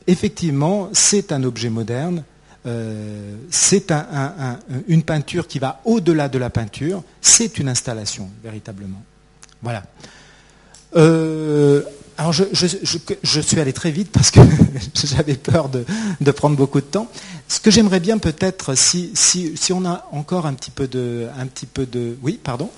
effectivement, 0.06 0.90
c'est 0.92 1.30
un 1.32 1.44
objet 1.44 1.70
moderne, 1.70 2.24
c'est 3.50 3.92
une 4.88 5.02
peinture 5.04 5.46
qui 5.46 5.60
va 5.60 5.80
au-delà 5.84 6.28
de 6.28 6.38
la 6.38 6.50
peinture, 6.50 7.04
c'est 7.20 7.58
une 7.58 7.68
installation, 7.68 8.28
véritablement. 8.42 9.00
Voilà. 9.62 9.84
Euh, 10.96 11.82
alors 12.18 12.32
je, 12.32 13.40
suis 13.40 13.60
allé 13.60 13.72
très 13.72 13.92
vite 13.92 14.10
parce 14.10 14.32
que 14.32 14.40
j'avais 14.94 15.36
peur 15.36 15.68
de, 15.68 16.30
prendre 16.32 16.56
beaucoup 16.56 16.80
de 16.80 16.86
temps. 16.86 17.06
Ce 17.46 17.60
que 17.60 17.70
j'aimerais 17.70 18.00
bien 18.00 18.18
peut-être, 18.18 18.74
si, 18.74 19.12
si, 19.14 19.56
si, 19.56 19.72
on 19.72 19.84
a 19.86 20.04
encore 20.10 20.44
un 20.44 20.54
petit 20.54 20.72
peu 20.72 20.88
de... 20.88 21.28
Un 21.38 21.46
petit 21.46 21.66
peu 21.66 21.86
de 21.86 22.18
oui, 22.20 22.38
pardon? 22.42 22.70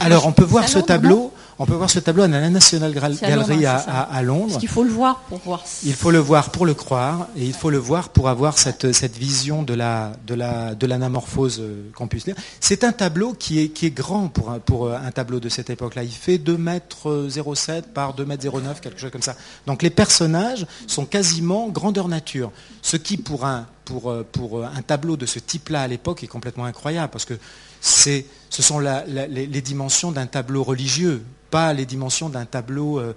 Alors 0.00 0.26
on 0.26 0.32
peut 0.32 0.44
voir 0.44 0.68
ce 0.68 0.78
tableau. 0.78 1.32
On 1.60 1.66
peut 1.66 1.74
voir 1.74 1.90
ce 1.90 1.98
tableau 1.98 2.22
à 2.22 2.28
la 2.28 2.50
National 2.50 2.92
Gallery 2.94 3.66
à, 3.66 4.22
Londres. 4.22 4.46
Parce 4.48 4.60
qu'il 4.60 4.68
faut 4.68 4.84
le 4.84 4.90
voir 4.90 5.20
pour 5.28 5.38
voir. 5.38 5.64
Il 5.84 5.92
faut 5.92 6.12
le 6.12 6.18
voir 6.18 6.50
pour 6.50 6.66
le 6.66 6.74
croire, 6.74 7.26
et 7.36 7.44
il 7.44 7.52
faut 7.52 7.70
le 7.70 7.78
voir 7.78 8.10
pour 8.10 8.28
avoir 8.28 8.58
cette, 8.58 8.86
vision 9.16 9.62
de 9.64 9.74
la 9.74 10.12
de 10.26 10.34
la 10.34 10.74
de 10.74 10.86
l'anamorphose 10.86 11.58
euh, 11.60 11.90
qu'on 11.94 12.06
puisse 12.06 12.26
lire. 12.26 12.36
C'est 12.60 12.84
un 12.84 12.92
tableau 12.92 13.32
qui 13.32 13.58
est 13.58 13.68
qui 13.70 13.86
est 13.86 13.90
grand 13.90 14.28
pour 14.28 14.50
un, 14.50 14.60
pour 14.60 14.92
un 14.92 15.10
tableau 15.10 15.40
de 15.40 15.48
cette 15.48 15.70
époque-là. 15.70 16.04
Il 16.04 16.12
fait 16.12 16.38
2 16.38 16.56
mètres 16.56 17.28
07 17.28 17.92
par 17.92 18.14
2 18.14 18.24
mètres 18.24 18.46
09, 18.48 18.80
quelque 18.80 19.00
chose 19.00 19.10
comme 19.10 19.22
ça. 19.22 19.34
Donc 19.66 19.82
les 19.82 19.90
personnages 19.90 20.66
sont 20.86 21.06
quasiment 21.06 21.68
grandeur 21.68 22.06
nature, 22.08 22.52
ce 22.82 22.96
qui 22.96 23.16
pour 23.16 23.44
un 23.44 23.66
pour, 23.84 24.10
euh, 24.10 24.24
pour 24.30 24.64
un 24.64 24.82
tableau 24.82 25.16
de 25.16 25.26
ce 25.26 25.38
type-là 25.38 25.82
à 25.82 25.88
l'époque 25.88 26.22
est 26.22 26.28
complètement 26.28 26.66
incroyable 26.66 27.10
parce 27.10 27.24
que 27.24 27.34
ce 27.80 28.22
sont 28.50 28.78
les, 28.80 29.62
dimensions 29.62 30.12
d'un 30.12 30.26
tableau 30.26 30.62
religieux, 30.62 31.22
pas 31.50 31.72
les 31.72 31.86
dimensions 31.86 32.28
d'un 32.28 32.44
tableau 32.44 32.98
euh, 32.98 33.14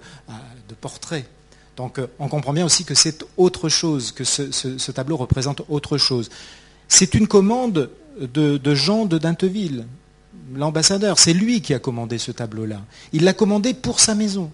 de 0.68 0.74
portrait. 0.74 1.26
Donc 1.76 1.98
euh, 1.98 2.06
on 2.18 2.28
comprend 2.28 2.52
bien 2.52 2.64
aussi 2.64 2.84
que 2.84 2.94
c'est 2.94 3.24
autre 3.36 3.68
chose, 3.68 4.12
que 4.12 4.24
ce, 4.24 4.90
tableau 4.90 5.16
représente 5.16 5.62
autre 5.68 5.98
chose. 5.98 6.30
C'est 6.88 7.14
une 7.14 7.26
commande 7.26 7.90
de, 8.20 8.74
Jean 8.74 9.06
de 9.06 9.18
Dinteville, 9.18 9.86
l'ambassadeur. 10.54 11.18
C'est 11.18 11.32
lui 11.32 11.62
qui 11.62 11.72
a 11.74 11.78
commandé 11.78 12.18
ce 12.18 12.30
tableau-là. 12.30 12.80
Il 13.12 13.24
l'a 13.24 13.32
commandé 13.32 13.74
pour 13.74 14.00
sa 14.00 14.14
maison 14.14 14.50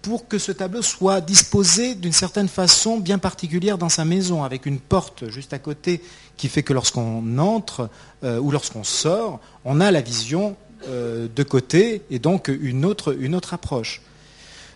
pour 0.00 0.26
que 0.26 0.38
ce 0.38 0.50
tableau 0.50 0.82
soit 0.82 1.20
disposé 1.20 1.94
d'une 1.94 2.12
certaine 2.12 2.48
façon 2.48 2.98
bien 2.98 3.18
particulière 3.18 3.78
dans 3.78 3.88
sa 3.88 4.04
maison, 4.04 4.42
avec 4.42 4.66
une 4.66 4.80
porte 4.80 5.28
juste 5.28 5.52
à 5.52 5.60
côté 5.60 6.02
qui 6.36 6.48
fait 6.48 6.64
que 6.64 6.72
lorsqu'on 6.72 7.38
entre 7.38 7.88
euh, 8.24 8.40
ou 8.40 8.50
lorsqu'on 8.50 8.82
sort, 8.82 9.38
on 9.64 9.80
a 9.80 9.92
la 9.92 10.00
vision 10.00 10.56
de 10.88 11.42
côté 11.42 12.02
et 12.10 12.18
donc 12.18 12.48
une 12.48 12.84
autre, 12.84 13.54
approche. 13.54 14.00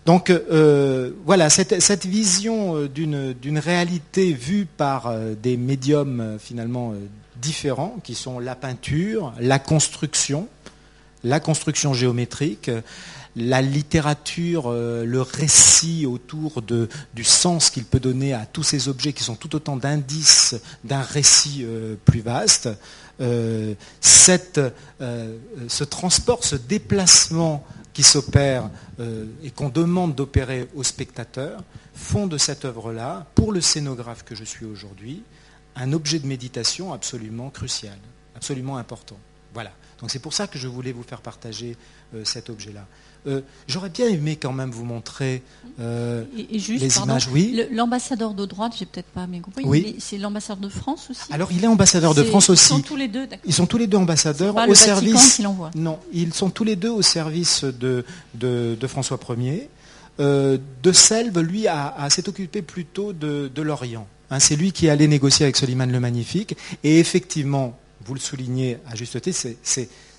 Donc 0.04 0.30
euh, 0.30 1.10
voilà, 1.24 1.50
cette, 1.50 2.06
vision 2.06 2.86
d'une 2.86 3.58
réalité 3.58 4.32
vue 4.32 4.66
par 4.66 5.12
des 5.42 5.56
médiums 5.56 6.36
finalement 6.38 6.94
différents, 7.40 7.96
qui 8.04 8.14
sont 8.14 8.38
la 8.38 8.54
peinture, 8.54 9.32
la 9.40 9.58
construction, 9.58 10.48
la 11.26 11.40
construction 11.40 11.92
géométrique, 11.92 12.70
la 13.34 13.60
littérature, 13.60 14.70
euh, 14.70 15.04
le 15.04 15.20
récit 15.20 16.06
autour 16.06 16.62
du 16.62 17.24
sens 17.24 17.68
qu'il 17.68 17.84
peut 17.84 18.00
donner 18.00 18.32
à 18.32 18.46
tous 18.46 18.62
ces 18.62 18.88
objets 18.88 19.12
qui 19.12 19.24
sont 19.24 19.34
tout 19.34 19.54
autant 19.54 19.76
d'indices 19.76 20.56
d'un 20.84 21.02
récit 21.02 21.62
euh, 21.64 21.96
plus 22.04 22.20
vaste, 22.20 22.68
euh, 23.20 23.74
ce 24.00 25.84
transport, 25.84 26.44
ce 26.44 26.56
déplacement 26.56 27.64
qui 27.92 28.02
s'opère 28.02 28.68
et 29.42 29.50
qu'on 29.50 29.70
demande 29.70 30.14
d'opérer 30.14 30.68
au 30.74 30.82
spectateur 30.82 31.64
font 31.94 32.26
de 32.26 32.36
cette 32.36 32.66
œuvre-là, 32.66 33.26
pour 33.34 33.52
le 33.52 33.62
scénographe 33.62 34.22
que 34.22 34.34
je 34.34 34.44
suis 34.44 34.66
aujourd'hui, 34.66 35.22
un 35.76 35.94
objet 35.94 36.18
de 36.18 36.26
méditation 36.26 36.92
absolument 36.92 37.48
crucial, 37.48 37.96
absolument 38.34 38.76
important. 38.76 39.16
Donc 40.00 40.10
c'est 40.10 40.18
pour 40.18 40.34
ça 40.34 40.46
que 40.46 40.58
je 40.58 40.68
voulais 40.68 40.92
vous 40.92 41.02
faire 41.02 41.20
partager 41.20 41.76
cet 42.24 42.50
objet-là. 42.50 42.86
Euh, 43.26 43.40
j'aurais 43.66 43.88
bien 43.88 44.06
aimé 44.08 44.36
quand 44.36 44.52
même 44.52 44.70
vous 44.70 44.84
montrer 44.84 45.42
euh, 45.80 46.24
les 46.36 46.98
images. 46.98 47.28
Oui. 47.32 47.60
L'ambassadeur 47.72 48.34
de 48.34 48.46
droite, 48.46 48.74
j'ai 48.78 48.86
peut-être 48.86 49.08
pas 49.08 49.26
bien 49.26 49.40
compris. 49.40 49.64
Oui. 49.66 49.96
C'est 49.98 50.18
l'ambassadeur 50.18 50.62
de 50.62 50.68
France 50.68 51.08
aussi. 51.10 51.32
Alors 51.32 51.50
il 51.50 51.64
est 51.64 51.66
ambassadeur 51.66 52.14
de 52.14 52.22
France 52.22 52.50
aussi. 52.50 52.72
Ils 52.72 52.76
sont 52.76 52.82
tous 52.82 52.96
les 52.96 53.08
deux. 53.08 53.26
Ils 53.44 53.52
sont 53.52 53.66
tous 53.66 53.78
les 53.78 53.88
deux 53.88 53.96
ambassadeurs 53.96 54.54
pas 54.54 54.66
au 54.66 54.68
le 54.68 54.74
service. 54.74 55.36
Qui 55.36 55.42
non, 55.74 55.98
ils 56.12 56.34
sont 56.34 56.50
tous 56.50 56.64
les 56.64 56.76
deux 56.76 56.90
au 56.90 57.02
service 57.02 57.64
de, 57.64 58.04
de, 58.34 58.86
François 58.86 59.18
Ier. 59.36 59.68
Euh, 60.18 60.58
de 60.82 60.92
Selve, 60.92 61.40
lui, 61.40 61.66
s'est 62.10 62.28
occupé 62.28 62.62
plutôt 62.62 63.12
de, 63.12 63.50
l'Orient. 63.60 64.06
Hein, 64.30 64.38
c'est 64.38 64.56
lui 64.56 64.72
qui 64.72 64.88
allait 64.88 65.08
négocier 65.08 65.44
avec 65.44 65.56
Soliman 65.56 65.90
le 65.90 66.00
Magnifique. 66.00 66.56
Et 66.84 67.00
effectivement, 67.00 67.76
vous 68.06 68.14
le 68.14 68.20
soulignez 68.20 68.78
à 68.90 68.94
juste 68.94 69.20
titre, 69.20 69.48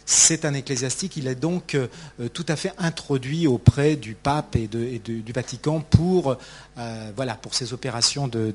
c'est 0.06 0.46
un 0.46 0.54
ecclésiastique, 0.54 1.18
il 1.18 1.28
est 1.28 1.36
donc 1.36 1.76
euh, 1.76 1.88
tout 2.34 2.46
à 2.48 2.56
fait 2.56 2.72
introduit 2.78 3.46
auprès 3.46 3.98
du 3.98 4.14
pape 4.14 4.56
et, 4.56 4.68
du 4.68 5.32
Vatican 5.34 5.82
pour, 5.82 6.38
euh, 6.78 7.12
voilà, 7.16 7.36
pour 7.36 7.54
ces 7.54 7.74
opérations 7.74 8.28
de... 8.28 8.54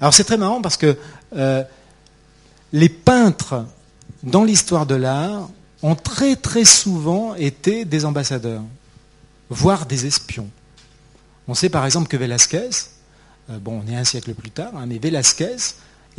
Alors 0.00 0.12
c'est 0.12 0.24
très 0.24 0.36
marrant 0.36 0.60
parce 0.62 0.76
que 0.76 0.96
euh, 1.36 1.62
les 2.72 2.88
peintres 2.88 3.64
dans 4.24 4.42
l'histoire 4.42 4.84
de 4.84 4.96
l'art 4.96 5.48
ont 5.82 5.94
très 5.94 6.36
très 6.36 6.64
souvent 6.64 7.34
été 7.36 7.84
des 7.84 8.04
ambassadeurs, 8.04 8.62
voire 9.48 9.86
des 9.86 10.06
espions. 10.06 10.50
On 11.46 11.54
sait 11.54 11.68
par 11.68 11.86
exemple 11.86 12.08
que 12.08 12.16
Velázquez, 12.16 12.70
bon 13.48 13.82
on 13.84 13.90
est 13.90 13.96
un 13.96 14.04
siècle 14.04 14.34
plus 14.34 14.50
tard, 14.50 14.72
hein, 14.76 14.86
mais 14.86 14.98
Velázquez 14.98 15.56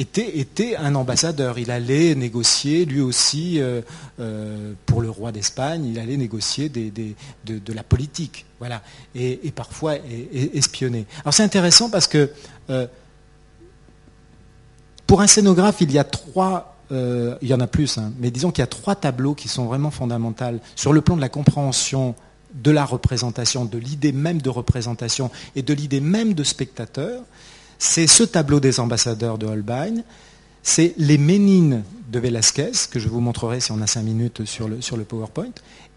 était, 0.01 0.75
un 0.75 0.95
ambassadeur. 0.95 1.59
Il 1.59 1.71
allait 1.71 2.15
négocier, 2.15 2.85
lui 2.85 3.01
aussi, 3.01 3.59
euh, 3.59 3.81
euh, 4.19 4.73
pour 4.85 5.01
le 5.01 5.09
roi 5.09 5.31
d'Espagne, 5.31 5.85
il 5.85 5.99
allait 5.99 6.17
négocier 6.17 6.69
de, 6.69 7.73
la 7.73 7.83
politique, 7.83 8.45
voilà, 8.59 8.81
et, 9.15 9.51
parfois 9.55 9.95
espionner. 10.53 11.05
Alors 11.23 11.33
c'est 11.33 11.43
intéressant 11.43 11.89
parce 11.89 12.07
que 12.07 12.31
euh, 12.69 12.87
pour 15.07 15.21
un 15.21 15.27
scénographe, 15.27 15.81
il 15.81 15.91
y 15.91 15.99
a 15.99 16.03
trois, 16.03 16.77
il 16.89 17.47
y 17.47 17.53
en 17.53 17.59
a 17.59 17.67
plus, 17.67 17.97
hein, 17.97 18.11
mais 18.19 18.31
disons 18.31 18.51
qu'il 18.51 18.61
y 18.61 18.63
a 18.63 18.67
trois 18.67 18.95
tableaux 18.95 19.33
qui 19.33 19.47
sont 19.47 19.65
vraiment 19.65 19.91
fondamentaux 19.91 20.59
sur 20.75 20.91
le 20.91 21.01
plan 21.01 21.15
de 21.15 21.21
la 21.21 21.29
compréhension 21.29 22.15
de 22.53 22.71
la 22.71 22.83
représentation, 22.83 23.63
de 23.63 23.77
l'idée 23.77 24.11
même 24.11 24.41
de 24.41 24.49
représentation 24.49 25.31
et 25.55 25.61
de 25.61 25.73
l'idée 25.73 26.01
même 26.01 26.33
de 26.33 26.43
spectateur 26.43 27.23
c'est 27.81 28.05
ce 28.05 28.21
tableau 28.21 28.59
des 28.59 28.79
ambassadeurs 28.79 29.39
de 29.39 29.47
Holbein, 29.47 30.03
c'est 30.61 30.93
les 30.99 31.17
Ménines 31.17 31.81
de 32.11 32.19
Velázquez, 32.19 32.73
que 32.91 32.99
je 32.99 33.09
vous 33.09 33.21
montrerai 33.21 33.59
si 33.59 33.71
on 33.71 33.81
a 33.81 33.87
cinq 33.87 34.03
minutes 34.03 34.45
sur 34.45 34.67
le, 34.67 34.81
sur 34.81 34.97
le 34.97 35.03
PowerPoint, 35.03 35.49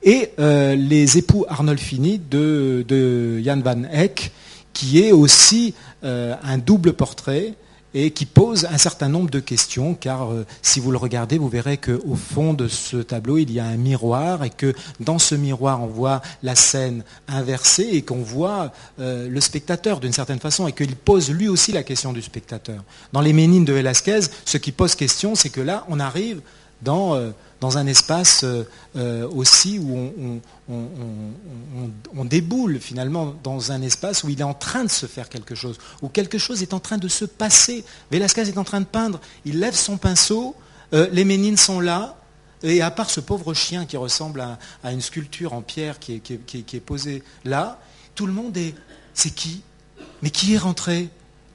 et 0.02 0.30
euh, 0.38 0.76
les 0.76 1.18
époux 1.18 1.44
Arnolfini 1.46 2.18
de, 2.18 2.86
de, 2.88 3.38
Jan 3.44 3.60
van 3.60 3.84
Eyck, 3.92 4.32
qui 4.72 5.02
est 5.02 5.12
aussi 5.12 5.74
euh, 6.04 6.34
un 6.42 6.56
double 6.56 6.94
portrait 6.94 7.52
et 7.94 8.10
qui 8.10 8.26
pose 8.26 8.66
un 8.66 8.78
certain 8.78 9.08
nombre 9.08 9.30
de 9.30 9.40
questions, 9.40 9.94
car 9.94 10.32
euh, 10.32 10.44
si 10.62 10.80
vous 10.80 10.90
le 10.90 10.98
regardez, 10.98 11.38
vous 11.38 11.48
verrez 11.48 11.78
qu'au 11.78 12.16
fond 12.16 12.52
de 12.52 12.66
ce 12.66 12.96
tableau, 12.96 13.38
il 13.38 13.52
y 13.52 13.60
a 13.60 13.64
un 13.64 13.76
miroir, 13.76 14.42
et 14.42 14.50
que 14.50 14.74
dans 14.98 15.20
ce 15.20 15.36
miroir, 15.36 15.80
on 15.82 15.86
voit 15.86 16.20
la 16.42 16.56
scène 16.56 17.04
inversée, 17.28 17.90
et 17.92 18.02
qu'on 18.02 18.22
voit 18.22 18.72
euh, 18.98 19.28
le 19.28 19.40
spectateur 19.40 20.00
d'une 20.00 20.12
certaine 20.12 20.40
façon, 20.40 20.66
et 20.66 20.72
qu'il 20.72 20.96
pose 20.96 21.30
lui 21.30 21.48
aussi 21.48 21.70
la 21.70 21.84
question 21.84 22.12
du 22.12 22.20
spectateur. 22.20 22.82
Dans 23.12 23.20
les 23.20 23.32
Ménines 23.32 23.64
de 23.64 23.72
Velázquez, 23.72 24.20
ce 24.44 24.58
qui 24.58 24.72
pose 24.72 24.96
question, 24.96 25.36
c'est 25.36 25.50
que 25.50 25.60
là, 25.60 25.84
on 25.88 26.00
arrive 26.00 26.40
dans... 26.84 27.14
Euh, 27.14 27.30
dans 27.60 27.78
un 27.78 27.86
espace 27.86 28.44
euh, 28.44 28.68
euh, 28.94 29.26
aussi 29.26 29.78
où 29.78 30.40
on, 30.68 32.24
déboule 32.26 32.78
finalement 32.78 33.34
dans 33.42 33.72
un 33.72 33.80
espace 33.80 34.22
où 34.22 34.28
il 34.28 34.38
est 34.38 34.44
en 34.44 34.52
train 34.52 34.84
de 34.84 34.90
se 34.90 35.06
faire 35.06 35.30
quelque 35.30 35.54
chose, 35.54 35.78
où 36.02 36.10
quelque 36.10 36.36
chose 36.36 36.60
est 36.62 36.74
en 36.74 36.80
train 36.80 36.98
de 36.98 37.08
se 37.08 37.24
passer. 37.24 37.82
Velasquez 38.10 38.42
est 38.42 38.58
en 38.58 38.64
train 38.64 38.80
de 38.80 38.86
peindre, 38.86 39.18
il 39.46 39.60
lève 39.60 39.74
son 39.74 39.96
pinceau, 39.96 40.54
les 40.92 41.24
ménines 41.24 41.56
sont 41.56 41.80
là, 41.80 42.18
et 42.62 42.82
à 42.82 42.90
part 42.90 43.08
ce 43.08 43.20
pauvre 43.20 43.54
chien 43.54 43.86
qui 43.86 43.96
ressemble 43.96 44.42
à, 44.82 44.92
une 44.92 45.00
sculpture 45.00 45.54
en 45.54 45.62
pierre 45.62 45.98
qui 45.98 46.20
est, 46.20 46.80
posée 46.80 47.22
là, 47.46 47.80
tout 48.14 48.26
le 48.26 48.32
monde 48.34 48.54
est... 48.58 48.74
C'est 49.14 49.34
qui? 49.34 49.62
Mais 50.20 50.28
qui 50.28 50.52
est 50.52 50.58
rentré? 50.58 51.08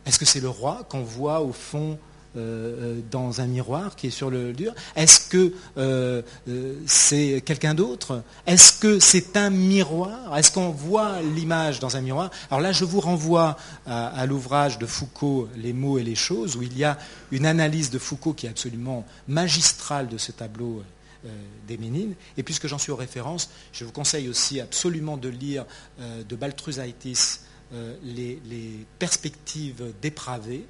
Est-ce 0.08 0.18
que 0.18 0.26
c'est 0.26 0.40
le 0.40 0.50
roi 0.50 0.88
qu'on 0.90 1.04
voit 1.04 1.42
au 1.42 1.54
fond 1.54 2.00
dans 2.36 3.42
un 3.42 3.48
miroir 3.48 3.96
qui 3.96 4.08
est 4.08 4.12
sur 4.12 4.30
le 4.30 4.54
dur. 4.54 4.74
Est-ce 4.96 5.30
que 5.30 6.24
c'est 6.86 7.42
quelqu'un 7.46 7.74
d'autre? 7.74 8.24
Est-ce 8.46 8.80
que 8.80 9.00
c'est 9.00 9.36
un 9.36 9.50
miroir? 9.50 10.38
Est-ce 10.38 10.52
qu'on 10.52 10.70
voit 10.70 11.22
l'image 11.22 11.80
dans 11.80 11.98
un 11.98 12.02
miroir? 12.02 12.30
Alors 12.50 12.62
là, 12.62 12.72
je 12.72 12.86
vous 12.86 13.00
renvoie 13.00 13.58
à, 13.86 14.26
l'ouvrage 14.26 14.78
de 14.78 14.86
Foucault, 14.86 15.50
Les 15.58 15.74
mots 15.74 15.98
et 15.98 16.04
les 16.04 16.16
choses, 16.16 16.56
où 16.56 16.62
il 16.62 16.78
y 16.78 16.84
a 16.84 16.98
une 17.32 17.46
analyse 17.46 17.90
de 17.90 18.00
Foucault 18.00 18.34
qui 18.34 18.46
est 18.46 18.50
absolument 18.50 19.06
magistrale 19.28 20.08
de 20.08 20.18
ce 20.18 20.32
tableau 20.32 20.84
des 21.68 21.78
Ménines. 21.78 22.14
Et 22.38 22.44
puisque 22.44 22.68
j'en 22.68 22.78
suis 22.78 22.92
aux 22.92 22.98
références, 22.98 23.50
je 23.72 23.86
vous 23.86 23.92
conseille 23.92 24.30
aussi 24.30 24.62
absolument 24.62 25.18
de 25.18 25.30
lire 25.30 25.66
de 26.00 26.36
Baltrusaitis 26.36 27.40
euh, 27.72 27.96
les, 28.04 28.86
perspectives 28.98 29.94
dépravées, 30.02 30.66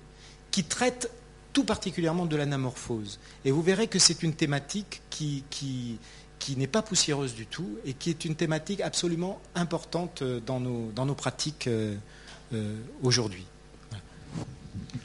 qui 0.52 0.66
traitent 0.66 1.10
tout 1.54 1.64
particulièrement 1.64 2.26
de 2.26 2.36
l'anamorphose. 2.36 3.20
Et 3.46 3.52
vous 3.52 3.62
verrez 3.62 3.88
que 3.88 4.00
c'est 4.00 4.24
une 4.24 4.34
thématique 4.34 5.02
qui, 5.10 5.44
qui, 5.50 5.98
n'est 6.58 6.68
pas 6.68 6.82
poussiéreuse 6.82 7.36
du 7.36 7.46
tout 7.46 7.78
et 7.86 7.94
qui 7.94 8.10
est 8.10 8.26
une 8.26 8.36
thématique 8.36 8.82
absolument 8.82 9.40
importante 9.56 10.24
dans 10.46 10.60
nos, 10.60 10.92
dans 10.96 11.06
nos 11.06 11.14
pratiques 11.14 11.68
euh, 11.68 11.96
euh, 12.54 12.76
aujourd'hui. 13.04 13.46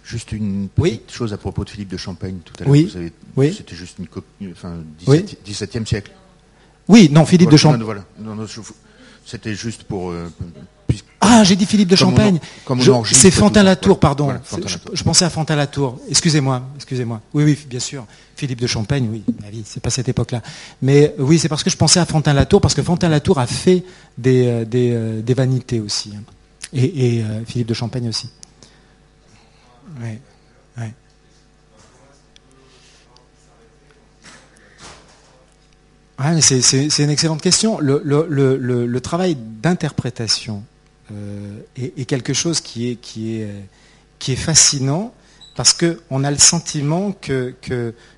Juste 0.05 0.33
une 0.33 0.69
petite 0.69 1.13
chose 1.13 1.33
à 1.33 1.39
propos 1.39 1.65
de 1.65 1.71
Philippe 1.71 1.89
de 1.89 1.97
Champagne 1.97 2.39
tout 2.45 2.55
à 2.61 2.65
l'heure. 2.65 3.11
Oui. 3.37 3.55
C'était 3.55 3.77
juste 3.77 3.99
une 3.99 4.07
enfin, 4.53 4.79
17, 5.45 5.77
e 5.77 5.85
siècle. 5.85 6.13
Oui, 6.89 7.09
non, 7.11 7.27
Philippe 7.27 7.51
de 7.51 7.57
Champagne. 7.57 8.03
C'était 9.27 9.55
juste 9.55 9.85
pour. 9.85 10.13
Ah, 11.37 11.43
j'ai 11.43 11.57
dit 11.57 11.67
Philippe 11.67 11.89
de 11.89 11.97
Champagne. 11.97 12.39
C'est 13.07 13.33
Fantin-Latour, 13.33 13.99
pardon. 13.99 14.33
je, 14.93 15.03
pensais 15.03 15.25
à 15.25 15.31
Fantin-Latour. 15.31 15.99
Excusez-moi, 16.09 16.63
excusez-moi. 16.77 17.21
Oui, 17.33 17.43
oui, 17.43 17.59
bien 17.69 17.81
sûr. 17.81 18.07
Philippe 18.37 18.61
de 18.61 18.69
Champagne, 18.69 19.09
oui, 19.11 19.25
c'est 19.65 19.83
pas 19.83 19.91
cette 19.91 20.09
époque-là. 20.09 20.43
Mais 20.81 21.13
oui, 21.19 21.41
c'est 21.41 21.49
parce 21.49 21.65
que 21.65 21.71
je 21.71 21.77
pensais 21.77 21.99
à 21.99 22.07
Fantin-Latour, 22.07 22.61
parce 22.61 22.75
que 22.75 22.83
Fantin-Latour 22.83 23.41
a 23.41 23.49
fait 23.49 23.83
des, 24.17 24.47
euh, 24.47 24.65
euh, 24.75 25.23
des, 25.23 25.35
vanités 25.35 25.81
aussi. 25.81 26.13
Hein. 26.17 26.23
Et, 26.73 27.23
euh, 27.23 27.45
Philippe 27.45 27.67
de 27.67 27.75
Champagne 27.75 28.09
aussi. 28.09 28.31
Oui, 30.01 30.19
oui. 30.79 30.87
C'est 36.41 37.03
une 37.03 37.11
excellente 37.11 37.43
question. 37.43 37.81
le 37.81 38.99
travail 39.01 39.37
d'interprétation 39.37 40.63
euh, 41.15 41.61
est, 41.77 42.05
quelque 42.05 42.33
chose 42.33 42.61
qui 42.61 42.91
est, 42.91 44.37
fascinant 44.37 45.15
parce 45.55 45.75
qu'on 45.75 46.25
a 46.25 46.31
le 46.31 46.39
sentiment 46.39 47.15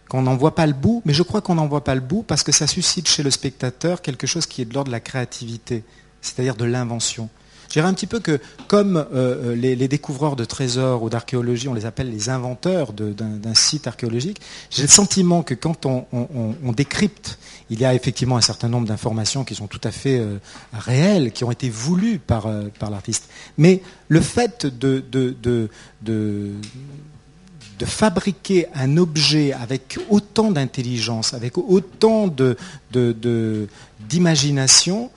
qu'on 0.09 0.23
n'en 0.23 0.37
voit 0.37 0.55
pas 0.55 0.67
le 0.67 0.73
bout, 0.73 1.03
mais 1.05 1.13
je 1.13 1.23
crois 1.23 1.41
qu'on 1.41 1.57
n'en 1.57 1.67
voit 1.67 1.85
pas 1.85 1.95
le 1.95 2.01
bout 2.01 2.23
parce 2.23 2.43
que 2.43 2.53
ça 2.53 2.67
suscite 2.67 3.09
chez 3.09 3.23
le 3.23 3.31
spectateur 3.31 4.03
quelque 4.03 4.27
chose 4.27 4.47
qui 4.47 4.63
est 4.63 4.65
de 4.65 4.73
l'ordre 4.73 4.89
de 4.89 4.93
la 4.93 5.01
créativité, 5.01 5.85
c'est-à-dire 6.23 6.55
de 6.55 6.65
l'invention. 6.65 7.29
Je 7.69 7.73
dirais 7.75 7.89
un 7.89 7.95
petit 7.95 8.07
peu 8.07 8.21
que 8.21 8.41
comme 8.69 8.97
euh, 8.97 9.05
euh, 9.13 9.55
les, 9.55 9.89
découvreurs 9.89 10.37
de 10.37 10.45
trésors 10.45 11.03
ou 11.03 11.11
d'archéologie, 11.11 11.69
on 11.69 11.75
les 11.75 11.87
appelle 11.87 12.11
les 12.11 12.29
inventeurs 12.29 12.93
d'un 12.93 13.55
site 13.55 13.87
archéologique, 13.87 14.41
j'ai 14.71 14.83
le 14.83 14.89
sentiment 14.89 15.43
que 15.43 15.55
quand 15.55 15.87
on, 15.87 16.07
décrypte, 16.73 17.39
il 17.71 17.81
y 17.81 17.85
a 17.85 17.95
effectivement 17.95 18.37
un 18.37 18.43
certain 18.43 18.69
nombre 18.69 18.87
d'informations 18.87 19.45
qui 19.45 19.55
sont 19.55 19.67
tout 19.67 19.81
à 19.85 19.91
fait 19.91 20.19
euh, 20.19 20.39
réelles, 20.73 21.33
qui 21.33 21.45
ont 21.45 21.51
été 21.51 21.69
voulues 21.69 22.19
par, 22.19 22.49
l'artiste. 22.91 23.29
Mais 23.59 23.83
le 24.09 24.21
fait 24.21 24.67
de, 24.67 25.69
fabriquer 27.85 28.67
un 28.75 28.97
objet 28.97 29.53
avec 29.53 29.99
autant 30.09 30.51
d'intelligence, 30.51 31.35
avec 31.35 31.59
autant 31.59 32.29
d'imagination, 34.09 35.11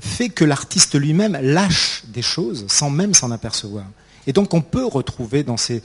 fait 0.00 0.28
que 0.28 0.44
l'artiste 0.44 0.94
lui-même 0.98 1.38
lâche 1.40 2.04
des 2.08 2.22
choses 2.22 2.66
sans 2.68 2.90
même 2.90 3.14
s'en 3.14 3.30
apercevoir. 3.30 3.84
Et 4.26 4.32
donc 4.32 4.54
on 4.54 4.60
peut 4.60 4.84
retrouver 4.84 5.42
dans 5.44 5.56
ces, 5.56 5.82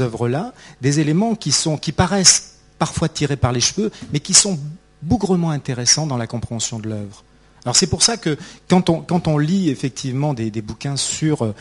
œuvres-là 0.00 0.52
des 0.80 1.00
éléments 1.00 1.34
qui 1.34 1.92
paraissent 1.92 2.58
parfois 2.78 3.08
tirés 3.08 3.36
par 3.36 3.52
les 3.52 3.60
cheveux, 3.60 3.90
mais 4.12 4.20
qui 4.20 4.34
sont 4.34 4.58
bougrement 5.02 5.50
intéressants 5.50 6.06
dans 6.06 6.16
la 6.16 6.26
compréhension 6.26 6.78
de 6.78 6.88
l'œuvre. 6.88 7.24
Alors 7.64 7.76
c'est 7.76 7.86
pour 7.86 8.02
ça 8.02 8.16
que 8.16 8.36
quand 8.68 9.28
on, 9.28 9.38
lit 9.38 9.70
effectivement 9.70 10.34
des, 10.34 10.50
bouquins 10.62 10.96
sur, 10.96 11.44
euh, 11.44 11.54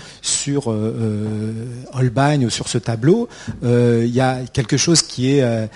euh, 0.47 1.51
Holbein 1.93 2.43
ou 2.43 2.49
sur 2.49 2.67
ce 2.67 2.77
tableau, 2.77 3.27
euh, 3.63 4.03
il 4.05 4.13
y 4.13 4.21
a 4.21 4.39
quelque 4.53 4.77
chose 4.77 5.01
qui 5.01 5.31
est, 5.31 5.69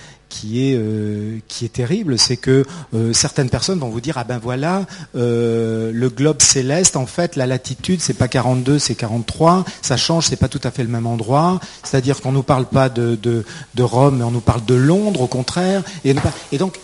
terrible, 1.72 2.18
c'est 2.18 2.36
que 2.36 2.64
certaines 3.12 3.50
personnes 3.50 3.78
vont 3.78 3.90
vous 3.90 4.00
dire 4.00 4.16
ah 4.16 4.24
ben 4.24 4.38
voilà 4.38 4.86
le 5.14 6.08
globe 6.08 6.40
céleste 6.40 6.96
en 6.96 7.06
fait 7.06 7.36
la 7.36 7.46
latitude 7.46 8.00
c'est 8.00 8.14
pas 8.14 8.28
42 8.28 8.78
c'est 8.78 8.94
43, 8.94 9.64
ça 9.82 9.96
change 9.96 10.28
c'est 10.28 10.36
pas 10.36 10.48
tout 10.48 10.60
à 10.64 10.70
fait 10.70 10.82
le 10.82 10.88
même 10.88 11.06
endroit, 11.06 11.60
c'est-à-dire 11.84 12.20
qu'on 12.20 12.32
nous 12.32 12.42
parle 12.42 12.66
pas 12.66 12.88
de, 12.88 13.44
Rome 13.78 14.18
mais 14.18 14.24
on 14.24 14.30
nous 14.30 14.40
parle 14.40 14.64
de 14.64 14.74
Londres 14.74 15.20
au 15.20 15.26
contraire. 15.26 15.82
Et 16.04 16.58
donc 16.58 16.78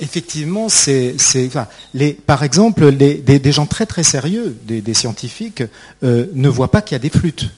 effectivement 0.00 0.68
par 2.26 2.42
exemple 2.42 2.92
des, 2.92 3.52
gens 3.52 3.66
très 3.66 3.86
très 3.86 4.02
sérieux 4.02 4.56
des, 4.64 4.94
scientifiques 4.94 5.62
ne 6.02 6.48
voient 6.48 6.70
pas 6.70 6.82
qu'il 6.82 6.94
y 6.94 6.96
a 6.96 7.00
des 7.00 7.10
flûtes. 7.10 7.50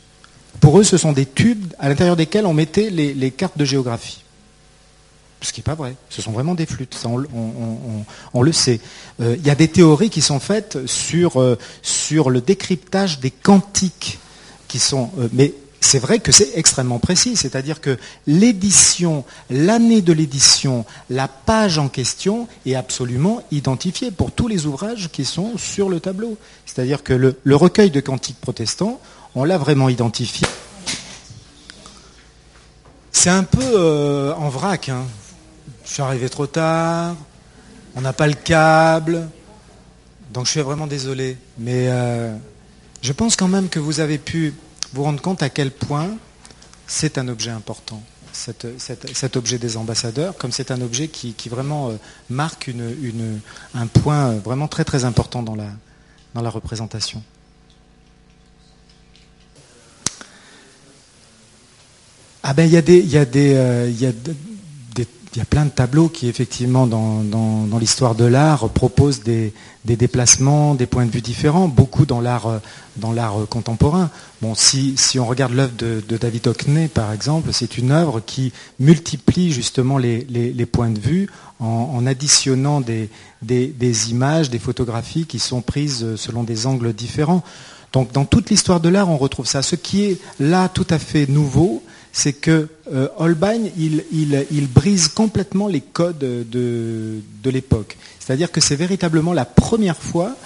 Pour 0.60 0.80
eux, 0.80 0.84
ce 0.84 0.96
sont 0.96 1.12
des 1.12 1.26
tubes 1.26 1.72
à 1.78 1.88
l'intérieur 1.88 2.16
desquels 2.16 2.46
on 2.46 2.54
mettait 2.54 2.90
les 2.90 3.30
cartes 3.30 3.58
de 3.58 3.64
géographie 3.64 4.22
ce 5.40 5.52
qui 5.52 5.60
n'est 5.60 5.64
pas 5.64 5.74
vrai. 5.74 5.94
Ce 6.10 6.22
sont 6.22 6.32
vraiment 6.32 6.54
des 6.54 6.66
flûtes, 6.66 7.00
on, 7.04 8.42
le 8.42 8.52
sait. 8.52 8.80
Euh, 9.20 9.36
il 9.38 9.46
y 9.46 9.50
a 9.50 9.54
des 9.54 9.68
théories 9.68 10.10
qui 10.10 10.20
sont 10.20 10.40
faites 10.40 10.78
sur, 10.86 11.40
euh, 11.40 11.56
le 12.28 12.40
décryptage 12.40 13.20
des 13.20 13.30
quantiques 13.30 14.18
qui 14.66 14.78
sont. 14.78 15.10
Euh, 15.18 15.28
c'est 15.80 15.98
vrai 15.98 16.18
que 16.18 16.32
c'est 16.32 16.50
extrêmement 16.56 16.98
précis, 16.98 17.36
c'est-à-dire 17.36 17.80
que 17.80 17.98
l'édition, 18.26 19.24
l'année 19.48 20.02
de 20.02 20.12
l'édition, 20.12 20.84
la 21.08 21.28
page 21.28 21.78
en 21.78 21.88
question 21.88 22.48
est 22.66 22.74
absolument 22.74 23.42
identifiée 23.52 24.10
pour 24.10 24.32
tous 24.32 24.48
les 24.48 24.66
ouvrages 24.66 25.08
qui 25.12 25.24
sont 25.24 25.56
sur 25.56 25.88
le 25.88 26.00
tableau. 26.00 26.36
C'est-à-dire 26.66 27.02
que 27.02 27.12
le, 27.12 27.56
recueil 27.56 27.90
de 27.90 28.00
cantiques 28.00 28.40
protestants, 28.40 29.00
on 29.34 29.44
l'a 29.44 29.58
vraiment 29.58 29.88
identifié. 29.88 30.46
C'est 33.12 33.30
un 33.30 33.44
peu 33.44 34.32
en 34.36 34.48
vrac. 34.48 34.88
Hein 34.88 35.04
je 35.88 35.94
suis 35.94 36.02
arrivé 36.02 36.28
trop 36.28 36.46
tard, 36.46 37.16
on 37.96 38.02
n'a 38.02 38.12
pas 38.12 38.26
le 38.26 38.34
câble, 38.34 39.28
donc 40.32 40.44
je 40.44 40.50
suis 40.50 40.60
vraiment 40.60 40.86
désolé. 40.86 41.38
Mais 41.58 41.86
euh, 41.88 42.36
je 43.00 43.12
pense 43.12 43.36
quand 43.36 43.48
même 43.48 43.68
que 43.68 43.78
vous 43.78 44.00
avez 44.00 44.18
pu 44.18 44.54
vous 44.92 45.02
rendre 45.02 45.20
compte 45.20 45.42
à 45.42 45.50
quel 45.50 45.70
point 45.70 46.10
c'est 46.86 47.18
un 47.18 47.28
objet 47.28 47.50
important, 47.50 48.02
cet, 48.32 49.36
objet 49.36 49.58
des 49.58 49.76
ambassadeurs, 49.76 50.36
comme 50.36 50.52
c'est 50.52 50.70
un 50.70 50.80
objet 50.80 51.08
qui, 51.08 51.34
vraiment 51.48 51.90
euh, 51.90 51.96
marque 52.30 52.70
un 53.74 53.86
point 53.86 54.28
euh, 54.30 54.38
vraiment 54.38 54.68
très 54.68 54.84
très 54.84 55.04
important 55.04 55.42
dans 55.42 55.56
la, 55.56 55.70
représentation. 56.50 57.22
Ah 62.42 62.54
ben 62.54 62.64
il 62.64 62.72
y 62.72 62.76
a 62.76 62.82
des, 62.82 63.00
y 65.38 65.40
a 65.40 65.44
plein 65.44 65.66
de 65.66 65.70
tableaux 65.70 66.08
qui, 66.08 66.28
effectivement, 66.28 66.86
dans, 66.86 67.78
l'histoire 67.78 68.14
de 68.14 68.24
l'art, 68.24 68.68
proposent 68.70 69.22
des, 69.22 69.52
déplacements, 69.84 70.74
des 70.74 70.86
points 70.86 71.06
de 71.06 71.10
vue 71.10 71.20
différents, 71.20 71.68
beaucoup 71.68 72.06
dans 72.06 72.20
l'art, 72.20 72.60
dans 72.96 73.12
l'art 73.12 73.46
contemporain. 73.48 74.10
Bon, 74.42 74.54
si, 74.54 74.96
on 75.18 75.26
regarde 75.26 75.52
l'œuvre 75.52 75.72
de, 75.76 76.16
David 76.16 76.46
Hockney, 76.46 76.88
par 76.88 77.12
exemple, 77.12 77.50
c'est 77.52 77.78
une 77.78 77.90
œuvre 77.90 78.20
qui 78.20 78.52
multiplie 78.78 79.52
justement 79.52 79.98
les, 79.98 80.66
points 80.70 80.90
de 80.90 80.98
vue 80.98 81.28
en, 81.60 82.06
additionnant 82.06 82.80
des, 82.80 83.08
des, 83.42 84.10
images, 84.10 84.50
des 84.50 84.58
photographies 84.58 85.26
qui 85.26 85.38
sont 85.38 85.60
prises 85.60 86.16
selon 86.16 86.42
des 86.42 86.66
angles 86.66 86.92
différents. 86.92 87.42
Donc, 87.92 88.12
dans 88.12 88.24
toute 88.24 88.50
l'histoire 88.50 88.80
de 88.80 88.88
l'art, 88.88 89.08
on 89.08 89.16
retrouve 89.16 89.46
ça. 89.46 89.62
Ce 89.62 89.74
qui 89.74 90.04
est 90.04 90.18
là 90.40 90.68
tout 90.68 90.86
à 90.90 90.98
fait 90.98 91.26
nouveau, 91.26 91.82
c'est 92.12 92.32
que 92.32 92.68
euh, 92.92 93.08
Holbein, 93.18 93.60
il, 93.76 94.68
brise 94.68 95.08
complètement 95.08 95.68
les 95.68 95.80
codes 95.80 96.18
de, 96.18 97.20
l'époque. 97.44 97.96
C'est-à-dire 98.18 98.50
que 98.50 98.60
c'est 98.60 98.76
véritablement 98.76 99.32
la 99.32 99.44
première 99.44 99.96
fois 99.96 100.36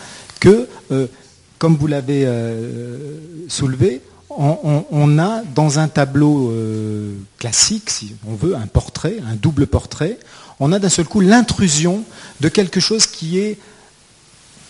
que, 0.40 0.68
euh, 0.90 1.06
comme 1.58 1.76
vous 1.76 1.86
l'avez 1.86 2.24
euh, 2.26 3.18
soulevé, 3.48 4.00
on, 4.30 5.18
a 5.18 5.42
dans 5.54 5.78
un 5.78 5.88
tableau 5.88 6.54
classique, 7.38 7.90
si 7.90 8.14
on 8.26 8.34
veut, 8.34 8.56
un 8.56 8.66
portrait, 8.66 9.16
un 9.30 9.34
double 9.34 9.66
portrait, 9.66 10.18
on 10.58 10.72
a 10.72 10.78
d'un 10.78 10.88
seul 10.88 11.04
coup 11.04 11.20
l'intrusion 11.20 12.02
de 12.40 12.48
quelque 12.48 12.80
chose 12.80 13.06
qui 13.06 13.38
est 13.38 13.58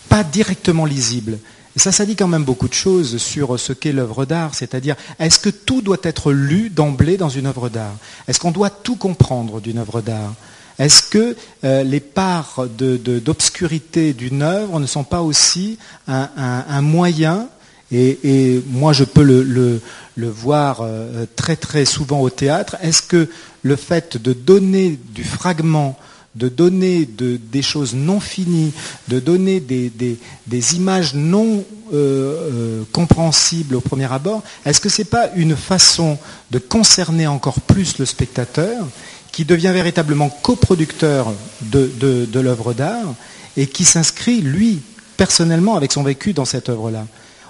pas 0.09 0.25
directement 0.25 0.85
lisible. 0.85 1.39
Et 1.75 1.79
ça, 1.79 1.91
ça 1.91 2.05
dit 2.05 2.17
quand 2.17 2.29
même 2.29 2.45
beaucoup 2.45 2.69
de 2.69 2.75
choses 2.75 3.17
sur 3.17 3.59
ce 3.59 3.73
qu'est 3.73 3.93
l'œuvre 3.93 4.27
d'art, 4.27 4.55
c'est-à-dire 4.55 4.95
est-ce 5.19 5.39
que 5.39 5.49
tout 5.49 5.81
doit 5.81 6.01
être 6.03 6.33
lu 6.33 6.69
d'emblée 6.69 7.17
dans 7.17 7.31
une 7.31 7.47
œuvre 7.47 7.71
d'art? 7.71 7.95
Est-ce 8.29 8.39
qu'on 8.39 8.51
doit 8.51 8.71
tout 8.71 8.97
comprendre 8.97 9.61
d'une 9.61 9.79
œuvre 9.79 10.03
d'art? 10.03 10.35
Est-ce 10.79 11.03
que 11.03 11.37
euh, 11.65 11.83
les 11.83 12.01
parts 12.01 12.67
d'obscurité 12.67 14.13
d'une 14.13 14.43
œuvre 14.43 14.81
ne 14.81 14.87
sont 14.87 15.05
pas 15.05 15.23
aussi 15.23 15.79
un, 16.09 16.81
moyen? 16.83 17.49
Et, 17.91 18.63
moi, 18.69 18.93
je 18.93 19.05
peux 19.05 19.23
le, 19.23 19.81
voir 20.17 20.81
euh, 20.83 21.27
très 21.37 21.57
très 21.57 21.85
souvent 21.85 22.21
au 22.21 22.31
théâtre. 22.31 22.77
Est-ce 22.83 23.03
que 23.03 23.29
le 23.63 23.77
fait 23.77 24.17
de 24.17 24.33
donner 24.33 24.99
du 25.15 25.25
fragment 25.25 25.99
de 26.35 26.49
donner 26.49 27.07
des 27.07 27.63
choses 27.63 27.95
non 27.95 28.19
finies, 28.19 28.73
de 29.09 29.21
donner 29.21 29.61
des, 29.61 30.75
images 30.75 31.15
non 31.15 31.65
euh, 31.93 31.93
euh, 31.93 32.83
compréhensibles 32.93 33.77
au 33.77 33.81
premier 33.81 34.11
abord, 34.11 34.43
est-ce 34.65 34.81
que 34.81 34.89
ce 34.89 35.03
n'est 35.03 35.07
pas 35.07 35.29
une 35.37 35.57
façon 35.57 36.19
de 36.51 36.59
concerner 36.59 37.27
encore 37.27 37.61
plus 37.61 37.99
le 37.99 38.07
spectateur 38.07 38.87
qui 39.31 39.45
devient 39.45 39.73
véritablement 39.73 40.31
coproducteur 40.31 41.33
de, 41.63 41.91
de 42.01 42.41
l'œuvre 42.41 42.73
d'art 42.73 43.15
et 43.57 43.67
qui 43.67 43.85
s'inscrit, 43.85 44.41
lui, 44.41 44.81
personnellement, 45.17 45.77
avec 45.77 45.93
son 45.93 46.03
vécu 46.03 46.33
dans 46.33 46.47
cette 46.47 46.69
œuvre-là? 46.69 47.07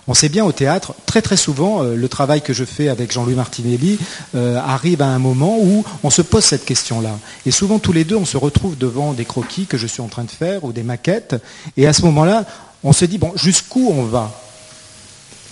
On 0.08 0.14
sait 0.14 0.28
bien 0.28 0.44
au 0.44 0.52
théâtre, 0.52 0.94
très 1.06 1.22
très 1.22 1.36
souvent, 1.36 1.84
euh, 1.84 1.94
le 1.94 2.08
travail 2.08 2.42
que 2.42 2.52
je 2.52 2.64
fais 2.64 2.88
avec 2.88 3.12
Jean-Louis 3.12 3.34
Martinelli 3.34 3.98
euh, 4.34 4.58
arrive 4.58 5.00
à 5.00 5.06
un 5.06 5.20
moment 5.20 5.58
où 5.60 5.84
on 6.02 6.10
se 6.10 6.22
pose 6.22 6.44
cette 6.44 6.64
question-là. 6.64 7.16
Et 7.46 7.52
souvent, 7.52 7.78
tous 7.78 7.92
les 7.92 8.04
deux, 8.04 8.16
on 8.16 8.24
se 8.24 8.36
retrouve 8.36 8.76
devant 8.76 9.12
des 9.12 9.24
croquis 9.24 9.66
que 9.66 9.78
je 9.78 9.86
suis 9.86 10.02
en 10.02 10.08
train 10.08 10.24
de 10.24 10.30
faire 10.30 10.64
ou 10.64 10.72
des 10.72 10.82
maquettes. 10.82 11.36
Et 11.76 11.86
à 11.86 11.92
ce 11.92 12.02
moment-là, 12.02 12.44
on 12.82 12.92
se 12.92 13.04
dit, 13.04 13.18
bon, 13.18 13.32
jusqu'où 13.36 13.88
on 13.90 14.04
va? 14.04 14.32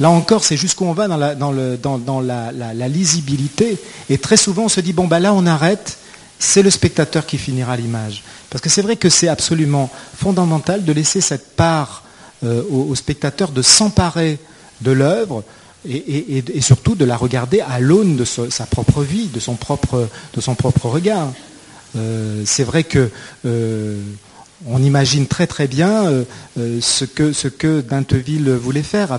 Là 0.01 0.11
encore, 0.11 0.43
c'est 0.43 0.57
jusqu'où 0.57 0.85
on 0.85 0.95
va 0.95 1.07
dans, 1.07 2.21
la, 2.21 2.89
lisibilité. 2.89 3.79
Et 4.09 4.19
très 4.19 4.37
souvent, 4.37 4.65
on 4.65 4.69
se 4.69 4.81
dit, 4.81 4.93
bon, 4.93 5.07
bah 5.07 5.21
là, 5.21 5.33
on 5.33 5.47
arrête. 5.47 5.99
C'est 6.41 6.63
le 6.63 6.71
spectateur 6.71 7.27
qui 7.27 7.37
finira 7.39 7.77
l'image. 7.77 8.25
Parce 8.49 8.63
que 8.63 8.71
c'est 8.71 8.83
vrai 8.83 8.97
que 8.97 9.11
c'est 9.11 9.29
absolument 9.29 9.91
fondamental 10.17 10.85
de 10.85 10.93
laisser 10.93 11.21
cette 11.21 11.55
part 11.55 12.03
euh, 12.43 12.63
au, 12.71 12.95
spectateur 12.95 13.51
de 13.51 13.61
s'emparer 13.61 14.39
de 14.81 14.93
l'œuvre 14.93 15.45
et, 15.87 16.43
surtout 16.63 16.95
de 16.95 17.05
la 17.05 17.17
regarder 17.17 17.61
à 17.61 17.81
l'aune 17.81 18.17
de 18.17 18.25
sa 18.25 18.65
propre 18.65 19.03
vie, 19.03 19.27
de 19.27 19.41
son 19.41 19.57
propre, 19.57 20.09
regard. 20.85 21.33
Euh, 21.97 22.43
c'est 22.47 22.65
vrai 22.65 22.85
que 22.85 23.11
euh, 23.45 24.01
on 24.67 24.83
imagine 24.83 25.27
très 25.27 25.47
très 25.47 25.67
bien 25.67 26.25
ce 26.57 27.05
que 27.05 27.33
ce 27.33 27.49
Dinteville 27.81 28.51
voulait 28.53 28.83
faire 28.83 29.19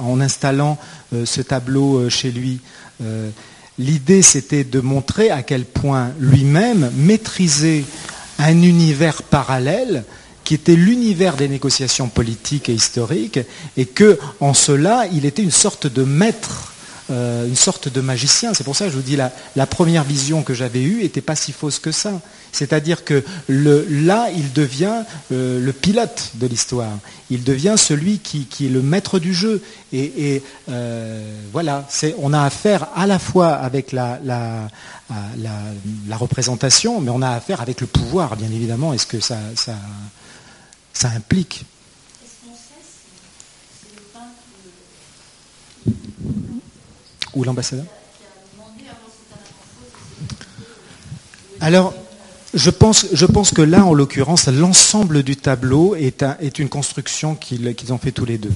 en 0.00 0.20
installant 0.20 0.78
ce 1.24 1.40
tableau 1.42 2.08
chez 2.08 2.30
lui. 2.30 2.60
L'idée 3.78 4.22
c'était 4.22 4.64
de 4.64 4.80
montrer 4.80 5.30
à 5.30 5.42
quel 5.42 5.64
point 5.64 6.10
lui-même 6.18 6.90
maîtrisait 6.96 7.84
un 8.38 8.62
univers 8.62 9.22
parallèle 9.22 10.04
qui 10.50 10.54
était 10.54 10.74
l'univers 10.74 11.36
des 11.36 11.46
négociations 11.46 12.08
politiques 12.08 12.68
et 12.68 12.74
historiques, 12.74 13.38
et 13.76 13.86
que 13.86 14.18
en 14.40 14.52
cela, 14.52 15.06
il 15.12 15.24
était 15.24 15.44
une 15.44 15.52
sorte 15.52 15.86
de 15.86 16.02
maître, 16.02 16.72
euh, 17.12 17.46
une 17.46 17.54
sorte 17.54 17.86
de 17.86 18.00
magicien. 18.00 18.52
C'est 18.52 18.64
pour 18.64 18.74
ça 18.74 18.86
que 18.86 18.90
je 18.90 18.96
vous 18.96 19.02
dis 19.02 19.14
la, 19.14 19.66
première 19.66 20.02
vision 20.02 20.42
que 20.42 20.52
j'avais 20.52 20.82
eue 20.82 21.02
n'était 21.02 21.20
pas 21.20 21.36
si 21.36 21.52
fausse 21.52 21.78
que 21.78 21.92
ça. 21.92 22.20
C'est-à-dire 22.50 23.04
que 23.04 23.22
là, 23.48 24.28
il 24.34 24.52
devient 24.52 25.04
euh, 25.30 25.64
le 25.64 25.72
pilote 25.72 26.32
de 26.34 26.48
l'histoire. 26.48 26.98
Il 27.30 27.44
devient 27.44 27.76
celui 27.76 28.18
qui, 28.18 28.48
est 28.66 28.68
le 28.70 28.82
maître 28.82 29.20
du 29.20 29.32
jeu. 29.32 29.62
Et, 29.92 30.42
euh, 30.68 31.32
voilà, 31.52 31.86
on 32.18 32.32
a 32.32 32.42
affaire 32.42 32.88
à 32.96 33.06
la 33.06 33.20
fois 33.20 33.52
avec 33.52 33.92
la, 33.92 34.18
représentation, 36.10 37.00
mais 37.00 37.12
on 37.12 37.22
a 37.22 37.30
affaire 37.30 37.60
avec 37.60 37.80
le 37.80 37.86
pouvoir, 37.86 38.34
bien 38.34 38.48
évidemment. 38.48 38.92
Est-ce 38.92 39.06
que 39.06 39.20
ça 39.20 39.38
implique. 41.08 41.64
Ou 47.34 47.44
l'ambassadeur? 47.44 47.86
Alors, 51.60 51.94
je 52.54 52.70
pense, 52.70 53.04
que 53.52 53.62
là, 53.62 53.84
en 53.84 53.94
l'occurrence, 53.94 54.48
l'ensemble 54.48 55.22
du 55.22 55.36
tableau 55.36 55.94
est 55.94 56.58
une 56.58 56.68
construction 56.68 57.34
qu'ils 57.34 57.92
ont 57.92 57.98
fait 57.98 58.12
tous 58.12 58.24
les 58.24 58.38
deux. 58.38 58.52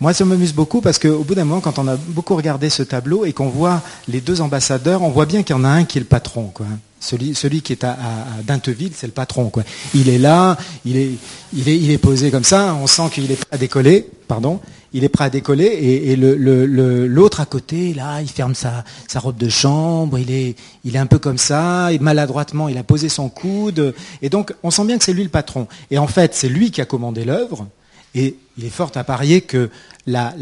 Moi, 0.00 0.12
ça 0.12 0.24
m'amuse 0.24 0.52
beaucoup 0.52 0.80
parce 0.80 0.98
qu'au 0.98 1.24
bout 1.24 1.34
d'un 1.34 1.44
moment, 1.44 1.60
quand 1.60 1.78
on 1.78 1.88
a 1.88 1.96
beaucoup 1.96 2.36
regardé 2.36 2.70
ce 2.70 2.82
tableau 2.82 3.24
et 3.24 3.32
qu'on 3.32 3.48
voit 3.48 3.82
les 4.08 4.20
deux 4.20 4.40
ambassadeurs, 4.40 5.02
on 5.02 5.10
voit 5.10 5.26
bien 5.26 5.42
qu'il 5.42 5.56
y 5.56 5.58
en 5.58 5.64
a 5.64 5.68
un 5.68 5.84
qui 5.84 5.98
est 5.98 6.00
le 6.00 6.06
patron. 6.06 6.50
Quoi. 6.52 6.66
Celui, 7.00 7.34
celui 7.34 7.62
qui 7.62 7.72
est 7.72 7.84
à, 7.84 7.96
Dinteville, 8.44 8.92
c'est 8.94 9.06
le 9.06 9.12
patron. 9.12 9.48
Quoi. 9.48 9.62
Il 9.94 10.08
est 10.08 10.18
là, 10.18 10.56
il 10.84 10.96
est, 10.96 11.10
il, 11.54 11.68
est, 11.68 11.78
il 11.78 11.90
est 11.90 11.98
posé 11.98 12.30
comme 12.30 12.44
ça, 12.44 12.74
on 12.82 12.86
sent 12.86 13.10
qu'il 13.12 13.30
est 13.30 13.36
prêt 13.36 13.48
à 13.52 13.58
décoller, 13.58 14.08
pardon, 14.28 14.60
il 14.92 15.04
est 15.04 15.08
prêt 15.08 15.24
à 15.24 15.30
décoller, 15.30 15.66
et, 15.66 16.12
et 16.12 16.16
l'autre 16.16 17.40
à 17.40 17.46
côté, 17.46 17.92
là, 17.94 18.20
il 18.22 18.28
ferme 18.28 18.54
sa, 18.54 18.84
sa, 19.08 19.20
robe 19.20 19.36
de 19.36 19.48
chambre, 19.48 20.18
il 20.18 20.30
est, 20.30 20.56
il 20.84 20.96
est 20.96 20.98
un 20.98 21.06
peu 21.06 21.18
comme 21.18 21.38
ça, 21.38 21.92
et 21.92 21.98
maladroitement, 21.98 22.68
il 22.68 22.78
a 22.78 22.82
posé 22.82 23.08
son 23.08 23.28
coude, 23.28 23.94
et 24.22 24.30
donc 24.30 24.54
on 24.62 24.70
sent 24.70 24.84
bien 24.84 24.98
que 24.98 25.04
c'est 25.04 25.12
lui 25.12 25.22
le 25.22 25.28
patron. 25.28 25.68
Et 25.90 25.98
en 25.98 26.06
fait, 26.06 26.34
c'est 26.34 26.48
lui 26.48 26.70
qui 26.70 26.80
a 26.80 26.86
commandé 26.86 27.24
l'œuvre, 27.24 27.66
et 28.14 28.36
il 28.58 28.64
est 28.64 28.70
fort 28.70 28.90
à 28.94 29.04
parier 29.04 29.42
que 29.42 29.70
la, 30.06 30.32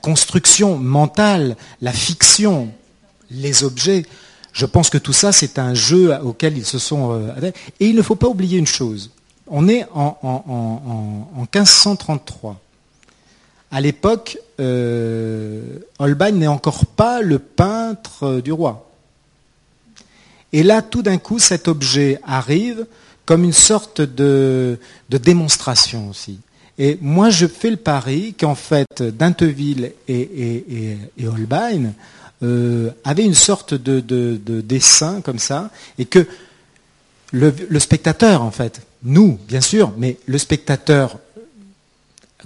construction 0.00 0.76
mentale, 0.78 1.56
la 1.80 1.92
fiction, 1.92 2.70
les 3.30 3.64
objets, 3.64 4.04
je 4.52 4.66
pense 4.66 4.90
que 4.90 4.98
tout 4.98 5.12
ça, 5.12 5.32
c'est 5.32 5.58
un 5.58 5.74
jeu 5.74 6.14
auquel 6.22 6.56
ils 6.58 6.66
se 6.66 6.78
sont... 6.78 7.12
Euh, 7.12 7.50
et 7.80 7.86
il 7.86 7.96
ne 7.96 8.02
faut 8.02 8.16
pas 8.16 8.28
oublier 8.28 8.58
une 8.58 8.66
chose. 8.66 9.10
On 9.46 9.68
est 9.68 9.86
en, 9.94 11.46
1533. 11.54 12.60
À 13.70 13.80
l'époque, 13.80 14.38
euh, 14.60 15.78
Holbein 15.98 16.32
n'est 16.32 16.46
encore 16.46 16.84
pas 16.86 17.22
le 17.22 17.38
peintre 17.38 18.40
du 18.40 18.52
roi. 18.52 18.88
Et 20.52 20.62
là, 20.62 20.82
tout 20.82 21.02
d'un 21.02 21.18
coup, 21.18 21.38
cet 21.38 21.66
objet 21.68 22.20
arrive 22.24 22.86
comme 23.24 23.44
une 23.44 23.52
sorte 23.52 24.00
de, 24.00 24.78
démonstration 25.08 26.10
aussi. 26.10 26.38
Et 26.78 26.98
moi, 27.00 27.30
je 27.30 27.46
fais 27.46 27.70
le 27.70 27.76
pari 27.76 28.34
qu'en 28.38 28.54
fait, 28.54 29.02
Dinteville 29.02 29.92
et 30.08 30.96
Holbein 31.26 31.92
euh, 32.42 32.90
avait 33.04 33.24
une 33.24 33.34
sorte 33.34 33.72
de, 33.72 34.40
dessin 34.62 35.20
comme 35.20 35.38
ça, 35.38 35.70
et 35.96 36.06
que 36.06 36.26
le, 37.30 37.78
spectateur, 37.78 38.42
en 38.42 38.50
fait, 38.50 38.80
nous, 39.04 39.38
bien 39.46 39.60
sûr, 39.60 39.92
mais 39.96 40.16
le 40.26 40.38
spectateur 40.38 41.18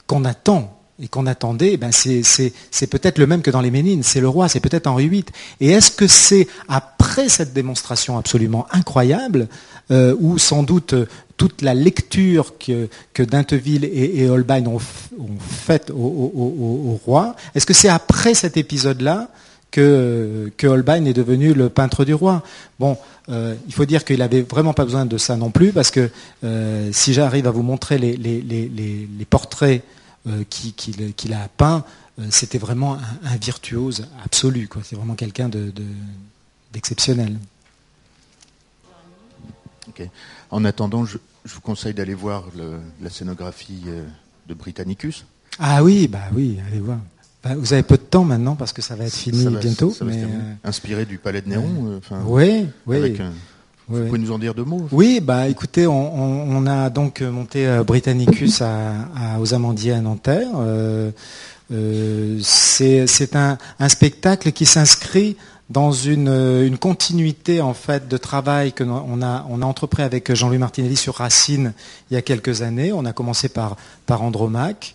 qu'on 0.07 0.27
attend 0.27 0.79
et 1.01 1.09
qu'on 1.09 1.27
attendait, 1.27 1.73
eh 1.73 1.77
ben 1.79 1.93
c'est 1.93 2.87
peut-être 2.91 3.19
le 3.19 3.27
même 3.27 3.41
que 3.41 3.51
dans 3.51 3.63
les 3.63 3.71
Ménines, 3.71 4.03
c'est 4.03 4.21
le 4.21 4.29
roi, 4.29 4.51
c'est 4.51 4.61
peut-être 4.61 4.87
Henri 4.87 5.09
VIII. 5.09 5.25
Et 5.61 5.71
est-ce 5.71 5.91
que 5.91 6.07
c'est 6.07 6.47
après 6.69 7.31
cette 7.31 7.55
démonstration 7.55 8.19
absolument 8.19 8.67
incroyable, 8.73 9.49
euh, 9.91 10.15
où 10.21 10.37
sans 10.37 10.63
doute 10.63 10.95
toute 11.37 11.63
la 11.63 11.75
lecture 11.75 12.59
que, 12.59 12.89
que 13.13 13.23
Dinteville 13.23 13.85
et, 13.85 14.29
Holbein 14.29 14.65
ont, 14.67 14.79
faite 15.39 15.91
au 15.91 17.01
roi, 17.05 17.37
est-ce 17.55 17.67
que 17.67 17.75
c'est 17.75 17.89
après 17.89 18.35
cet 18.35 18.57
épisode-là 18.57 19.29
que, 19.71 20.53
Holbein 20.65 21.05
est 21.05 21.13
devenu 21.13 21.53
le 21.53 21.69
peintre 21.69 22.05
du 22.05 22.15
roi? 22.15 22.43
Bon, 22.79 22.97
euh, 23.29 23.55
il 23.67 23.75
faut 23.75 23.85
dire 23.85 24.05
qu'il 24.05 24.19
n'avait 24.19 24.43
vraiment 24.43 24.73
pas 24.73 24.85
besoin 24.85 25.07
de 25.07 25.19
ça 25.19 25.37
non 25.37 25.51
plus, 25.51 25.73
parce 25.73 25.91
que 25.91 26.11
euh, 26.45 26.91
si 26.93 27.13
j'arrive 27.13 27.47
à 27.47 27.51
vous 27.51 27.63
montrer 27.63 27.99
les, 27.99 29.27
portraits 29.29 29.83
euh, 30.27 30.45
qu'il 30.49 31.33
a 31.33 31.49
peints, 31.57 31.85
c'était 32.31 32.59
vraiment 32.59 32.95
un, 33.25 33.37
virtuose 33.37 34.07
absolu. 34.25 34.69
C'est 34.83 34.97
vraiment 34.97 35.15
quelqu'un 35.15 35.51
d'exceptionnel. 36.73 37.37
En 40.51 40.65
attendant, 40.65 41.05
je, 41.05 41.19
vous 41.45 41.61
conseille 41.61 41.95
d'aller 41.95 42.15
voir 42.15 42.45
la 43.01 43.11
scénographie 43.11 43.85
de 44.49 44.55
Britannicus. 44.55 45.25
Ah 45.59 45.83
oui, 45.83 46.09
bah 46.09 46.29
oui, 46.35 46.59
allez 46.69 46.81
voir. 46.81 46.99
Bah, 47.43 47.55
vous 47.57 47.73
avez 47.73 47.83
peu 47.83 47.97
de 47.97 48.03
temps 48.03 48.25
maintenant 48.25 48.57
parce 48.57 48.73
que 48.73 48.83
ça 48.83 48.97
va 48.97 49.05
être 49.05 49.15
fini 49.15 49.47
bientôt. 49.61 49.95
mais 50.05 50.23
euh, 50.25 50.55
Inspiré 50.65 51.05
du 51.05 51.19
Palais 51.19 51.43
de 51.43 51.49
Néron. 51.49 52.01
Euh, 52.11 52.23
oui, 52.27 52.67
oui. 52.87 53.17
Vous 53.89 54.05
pouvez 54.07 54.19
nous 54.19 54.33
en 54.33 54.39
dire 54.39 54.53
deux 54.53 54.65
mots 54.65 54.89
Oui, 54.91 55.21
bah 55.21 55.47
écoutez, 55.47 55.87
on, 55.87 56.67
a 56.67 56.91
donc 56.91 57.21
monté 57.21 57.69
euh, 57.69 57.85
Britannicus 57.85 58.61
à, 58.61 59.39
aux 59.39 59.55
Amandiers 59.55 59.93
à 59.93 60.01
Nanterre. 60.01 60.49
c'est 61.71 63.37
un, 63.37 63.59
spectacle 63.89 64.51
qui 64.51 64.67
s'inscrit 64.67 65.37
dans 65.69 65.91
une, 65.93 66.77
continuité 66.79 67.61
en 67.61 67.75
fait 67.75 68.09
de 68.09 68.17
travail 68.17 68.73
que 68.73 68.85
on 68.85 69.21
a, 69.23 69.45
on 69.49 69.63
a 69.63 69.67
entrepris 69.67 70.03
avec 70.03 70.33
Jean-Louis 70.33 70.59
Martinelli 70.59 70.97
sur 70.97 71.17
Racine 71.17 71.73
il 72.11 72.15
y 72.15 72.17
a 72.17 72.23
quelques 72.23 72.63
années. 72.63 72.93
On 72.93 73.05
a 73.05 73.13
commencé 73.13 73.49
par, 73.49 73.77
par 74.07 74.23
Andromaque. 74.23 74.95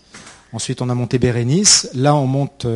Ensuite, 0.53 0.81
on 0.81 0.89
a 0.89 0.95
monté 0.95 1.17
Bérénice. 1.17 1.89
Là, 1.93 2.13
on 2.15 2.27
monte 2.27 2.67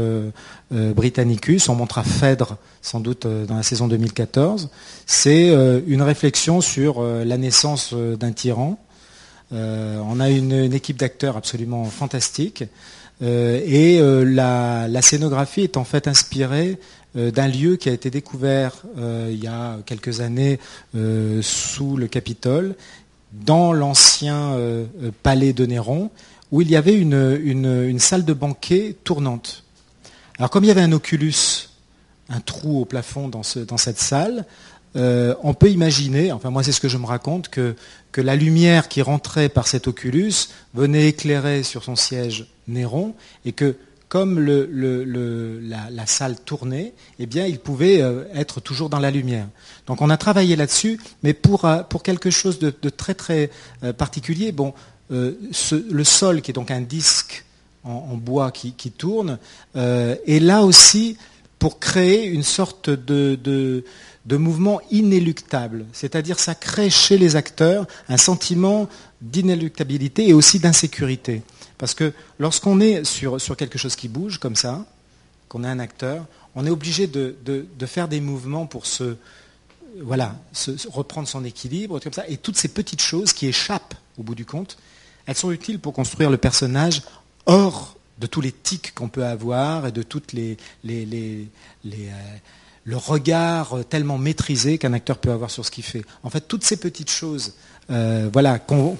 Britannicus. 0.72 1.68
On 1.68 1.76
montera 1.76 2.04
Phèdre, 2.04 2.58
sans 2.82 3.02
doute, 3.02 3.28
dans 3.28 3.56
la 3.56 3.64
saison 3.64 3.88
2014. 3.88 4.70
C'est 5.06 5.50
une 5.86 6.02
réflexion 6.02 6.62
sur 6.62 7.02
la 7.02 7.38
naissance 7.38 7.94
d'un 7.94 8.32
tyran. 8.32 8.80
on 9.52 10.20
a 10.22 10.30
une, 10.30 10.74
équipe 10.74 10.98
d'acteurs 10.98 11.36
absolument 11.36 11.84
fantastique. 11.86 12.64
Et 13.22 14.00
la, 14.02 14.88
la, 14.88 15.02
scénographie 15.02 15.62
est 15.62 15.78
en 15.78 15.86
fait 15.86 16.08
inspirée 16.08 16.78
euh, 17.18 17.32
d'un 17.32 17.48
lieu 17.48 17.78
qui 17.78 17.88
a 17.88 17.94
été 17.94 18.10
découvert 18.10 18.74
euh, 18.98 19.30
il 19.32 19.42
y 19.42 19.48
a 19.48 19.78
quelques 19.86 20.20
années 20.20 20.60
euh, 20.96 21.42
sous 21.42 21.96
le 21.96 22.08
Capitole, 22.08 22.76
dans 23.32 23.74
l'ancien 23.74 24.58
palais 25.22 25.52
de 25.52 25.66
Néron, 25.66 26.10
où 26.52 26.62
il 26.62 26.70
y 26.70 26.78
avait 26.78 26.94
une, 26.94 28.00
salle 28.00 28.24
de 28.24 28.32
banquet 28.32 28.96
tournante. 29.04 29.66
Alors 30.38 30.50
comme 30.50 30.64
il 30.64 30.68
y 30.68 30.72
avait 30.72 30.82
un 30.82 30.94
oculus, 30.94 31.70
un 32.30 32.40
trou 32.40 32.80
au 32.80 32.86
plafond 32.86 33.28
dans, 33.28 33.44
cette 33.44 34.00
salle, 34.00 34.46
on 34.96 35.54
peut 35.54 35.70
imaginer, 35.70 36.32
enfin 36.32 36.50
moi 36.50 36.64
c'est 36.64 36.72
ce 36.72 36.80
que 36.80 36.88
je 36.88 36.98
me 36.98 37.06
raconte, 37.06 37.50
que, 37.50 37.76
la 38.18 38.38
lumière 38.38 38.88
qui 38.88 39.02
rentrait 39.02 39.50
par 39.50 39.68
cet 39.68 39.88
oculus 39.88 40.48
venait 40.74 41.10
éclairer 41.10 41.64
sur 41.64 41.84
son 41.84 41.98
siège 41.98 42.48
Néron 42.66 43.14
et 43.44 43.52
que 43.52 43.76
comme 44.08 44.40
la, 44.40 46.06
salle 46.06 46.40
tournait, 46.40 46.94
eh 47.20 47.26
bien, 47.26 47.46
il 47.46 47.60
pouvait 47.60 48.02
euh, 48.02 48.24
être 48.34 48.62
toujours 48.62 48.90
dans 48.90 49.00
la 49.00 49.12
lumière. 49.12 49.48
Donc 49.88 50.02
on 50.02 50.10
a 50.10 50.18
travaillé 50.18 50.56
là-dessus, 50.56 51.00
mais 51.24 51.34
pour, 51.34 51.66
euh, 51.66 51.82
quelque 52.04 52.30
chose 52.30 52.60
de, 52.60 52.72
très 52.90 53.14
très 53.16 53.50
euh, 53.84 53.94
particulier, 53.94 54.52
bon, 54.52 54.74
le 55.10 56.04
sol, 56.04 56.42
qui 56.42 56.52
est 56.52 56.54
donc 56.54 56.72
un 56.72 56.82
disque 56.82 57.46
en, 57.84 58.16
bois 58.16 58.52
qui, 58.52 58.74
tourne, 58.92 59.38
est 59.76 60.42
là 60.42 60.64
aussi 60.64 61.18
pour 61.60 61.80
créer 61.80 62.26
une 62.26 62.42
sorte 62.42 62.90
de 62.90 63.84
mouvement 64.38 64.82
inéluctable. 64.90 65.86
C'est-à-dire 65.94 66.40
ça 66.40 66.56
crée 66.56 66.90
chez 66.90 67.18
les 67.18 67.36
acteurs 67.36 67.86
un 68.10 68.18
sentiment 68.18 68.90
d'inéluctabilité 69.22 70.28
et 70.28 70.34
aussi 70.34 70.60
d'insécurité. 70.60 71.44
Parce 71.78 71.94
que 71.94 72.14
lorsqu'on 72.40 72.80
est 72.80 73.04
sur, 73.04 73.40
sur, 73.40 73.56
quelque 73.56 73.78
chose 73.78 73.96
qui 73.96 74.08
bouge 74.08 74.40
comme 74.40 74.56
ça, 74.56 74.86
qu'on 75.48 75.64
est 75.64 75.68
un 75.68 75.80
acteur, 75.80 76.26
on 76.56 76.66
est 76.66 76.70
obligé 76.70 77.08
de, 77.08 77.36
faire 77.86 78.08
des 78.08 78.22
mouvements 78.22 78.66
pour 78.66 78.86
se, 78.86 79.18
voilà, 80.02 80.36
reprendre 80.90 81.28
son 81.28 81.44
équilibre, 81.44 82.00
comme 82.00 82.14
ça. 82.14 82.28
Et 82.28 82.38
toutes 82.38 82.58
ces 82.58 82.70
petites 82.70 83.02
choses 83.02 83.34
qui 83.34 83.48
échappent 83.48 83.96
au 84.18 84.24
bout 84.24 84.36
du 84.36 84.46
compte, 84.46 84.78
elles 85.26 85.36
sont 85.36 85.52
utiles 85.52 85.80
pour 85.80 85.94
construire 85.94 86.30
le 86.30 86.38
personnage 86.38 87.02
hors 87.46 87.96
de 88.20 88.28
tous 88.28 88.42
les 88.42 88.54
tics 88.54 88.94
qu'on 88.96 89.10
peut 89.10 89.26
avoir 89.26 89.88
et 89.88 89.92
de 89.92 90.02
toutes 90.02 90.32
les, 90.32 90.58
les, 90.84 91.48
euh, 91.86 92.18
le 92.86 92.98
regard 92.98 93.80
tellement 93.90 94.18
maîtrisé 94.18 94.78
qu'un 94.78 94.94
acteur 94.94 95.18
peut 95.18 95.32
avoir 95.32 95.50
sur 95.50 95.66
ce 95.66 95.72
qu'il 95.72 95.84
fait. 95.84 96.06
En 96.24 96.30
fait, 96.30 96.42
toutes 96.42 96.64
ces 96.64 96.78
petites 96.78 97.10
choses, 97.10 97.54
euh, 97.90 98.30
voilà, 98.32 98.60
qu'on 98.60 98.98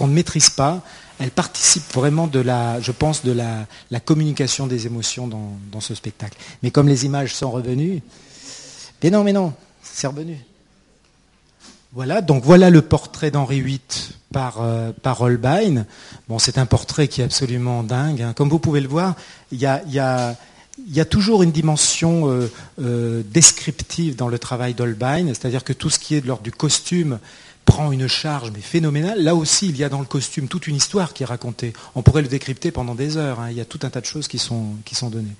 ne 0.00 0.06
maîtrise 0.06 0.50
pas, 0.50 0.82
elle 1.18 1.30
participe 1.30 1.84
vraiment 1.94 2.26
de 2.26 2.40
la, 2.40 2.80
je 2.80 2.92
pense, 2.92 3.24
de 3.24 3.32
la, 3.32 4.00
communication 4.00 4.66
des 4.66 4.86
émotions 4.86 5.28
dans, 5.28 5.80
ce 5.80 5.94
spectacle. 5.94 6.36
Mais 6.62 6.70
comme 6.70 6.88
les 6.88 7.06
images 7.06 7.34
sont 7.34 7.50
revenues, 7.50 8.02
mais 9.02 9.10
non, 9.10 9.24
mais 9.24 9.32
non, 9.32 9.54
c'est 9.82 10.06
revenu. 10.06 10.38
Voilà, 11.94 12.22
donc 12.22 12.44
voilà 12.44 12.70
le 12.70 12.80
portrait 12.80 13.30
d'Henri 13.30 13.60
VIII 13.60 13.80
par, 14.32 14.62
euh, 14.62 14.92
par 15.02 15.20
Holbein. 15.20 15.84
Bon, 16.28 16.38
c'est 16.38 16.56
un 16.56 16.64
portrait 16.66 17.06
qui 17.06 17.20
est 17.20 17.24
absolument 17.24 17.82
dingue. 17.82 18.22
Hein. 18.22 18.32
Comme 18.34 18.48
vous 18.48 18.58
pouvez 18.58 18.80
le 18.80 18.88
voir, 18.88 19.14
il 19.52 19.60
y 19.60 19.66
a, 19.66 20.36
toujours 21.08 21.42
une 21.42 21.52
dimension 21.52 22.30
euh, 22.30 22.50
euh, 22.80 23.22
descriptive 23.30 24.16
dans 24.16 24.28
le 24.28 24.38
travail 24.38 24.74
d'Holbein, 24.74 25.28
c'est-à-dire 25.28 25.64
que 25.64 25.72
tout 25.72 25.90
ce 25.90 25.98
qui 25.98 26.14
est 26.14 26.20
de 26.20 26.26
l'ordre 26.26 26.42
du 26.42 26.52
costume 26.52 27.18
prend 27.64 27.92
une 27.92 28.08
charge 28.08 28.50
mais 28.52 28.60
phénoménale. 28.60 29.22
Là 29.22 29.34
aussi, 29.34 29.68
il 29.68 29.76
y 29.76 29.84
a 29.84 29.88
dans 29.88 30.00
le 30.00 30.06
costume 30.06 30.48
toute 30.48 30.66
une 30.66 30.76
histoire 30.76 31.12
qui 31.12 31.22
est 31.22 31.26
racontée. 31.26 31.72
On 31.94 32.02
pourrait 32.02 32.22
le 32.22 32.28
décrypter 32.28 32.70
pendant 32.70 32.94
des 32.94 33.16
heures. 33.16 33.40
Hein. 33.40 33.50
Il 33.50 33.56
y 33.56 33.60
a 33.60 33.64
tout 33.64 33.80
un 33.82 33.90
tas 33.90 34.00
de 34.00 34.06
choses 34.06 34.28
qui 34.28 34.38
sont, 34.38 34.76
qui 34.84 34.94
sont 34.94 35.10
données. 35.10 35.36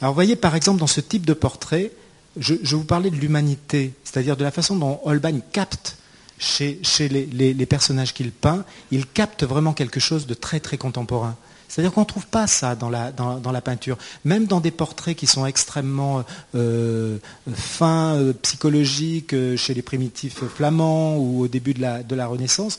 Alors 0.00 0.12
vous 0.12 0.16
voyez, 0.16 0.36
par 0.36 0.54
exemple, 0.54 0.80
dans 0.80 0.86
ce 0.86 1.00
type 1.00 1.26
de 1.26 1.34
portrait, 1.34 1.92
je, 2.36 2.54
vous 2.74 2.84
parlais 2.84 3.10
de 3.10 3.16
l'humanité, 3.16 3.92
c'est-à-dire 4.02 4.36
de 4.36 4.44
la 4.44 4.50
façon 4.50 4.76
dont 4.76 5.00
Holbein 5.04 5.40
capte 5.52 5.98
chez, 6.38 6.80
les 7.08 7.66
personnages 7.66 8.12
qu'il 8.12 8.32
peint, 8.32 8.64
il 8.90 9.06
capte 9.06 9.44
vraiment 9.44 9.72
quelque 9.72 10.00
chose 10.00 10.26
de 10.26 10.34
très 10.34 10.60
très 10.60 10.76
contemporain. 10.76 11.36
C'est-à-dire 11.74 11.92
qu'on 11.92 12.02
ne 12.02 12.06
trouve 12.06 12.28
pas 12.28 12.46
ça 12.46 12.76
dans 12.76 12.88
la, 12.88 13.10
dans, 13.10 13.50
la, 13.50 13.60
peinture. 13.60 13.98
Même 14.24 14.46
dans 14.46 14.60
des 14.60 14.70
portraits 14.70 15.16
qui 15.16 15.26
sont 15.26 15.44
extrêmement 15.44 16.22
euh, 16.54 17.18
fins, 17.52 18.14
euh, 18.14 18.32
psychologiques, 18.42 19.34
euh, 19.34 19.56
chez 19.56 19.74
les 19.74 19.82
primitifs 19.82 20.44
flamands 20.44 21.16
ou 21.16 21.40
au 21.40 21.48
début 21.48 21.74
de 21.74 21.80
la, 21.80 22.04
de 22.04 22.14
la 22.14 22.28
Renaissance, 22.28 22.78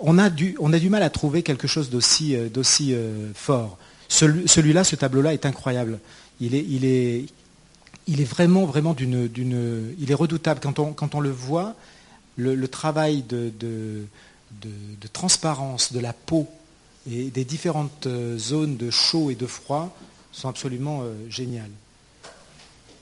on 0.00 0.18
a, 0.18 0.28
du, 0.28 0.56
on 0.58 0.72
a, 0.72 0.80
du, 0.80 0.90
mal 0.90 1.04
à 1.04 1.10
trouver 1.10 1.44
quelque 1.44 1.68
chose 1.68 1.88
d'aussi 1.88 2.36
fort. 3.36 3.78
Celui-là, 4.08 4.82
ce 4.82 4.96
tableau-là 4.96 5.32
est 5.32 5.46
incroyable. 5.46 6.00
Il 6.40 6.56
est, 6.56 6.66
il 6.68 6.84
est, 6.84 7.26
il 8.08 8.20
est 8.20 8.24
vraiment, 8.28 8.64
vraiment 8.64 8.92
d'une, 8.92 9.30
il 10.00 10.10
est 10.10 10.14
redoutable. 10.14 10.58
Quand 10.60 10.80
on, 10.80 10.92
quand 10.92 11.14
on 11.14 11.20
le 11.20 11.30
voit, 11.30 11.76
le, 12.36 12.66
travail 12.66 13.22
de, 13.22 13.52
de, 13.56 14.04
de, 14.62 15.08
transparence 15.12 15.92
de 15.92 16.00
la 16.00 16.12
peau 16.12 16.48
et 17.10 17.30
des 17.30 17.44
différentes 17.44 18.06
euh, 18.06 18.38
zones 18.38 18.76
de 18.76 18.90
chaud 18.90 19.30
et 19.30 19.34
de 19.34 19.46
froid 19.46 19.96
sont 20.32 20.48
absolument 20.48 21.02
euh, 21.02 21.14
géniales. 21.28 21.70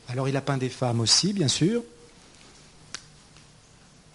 Alors 0.09 0.29
il 0.29 0.37
a 0.37 0.41
peint 0.41 0.59
des 0.59 0.69
femmes 0.69 1.01
aussi, 1.01 1.33
bien 1.33 1.49
sûr, 1.49 1.83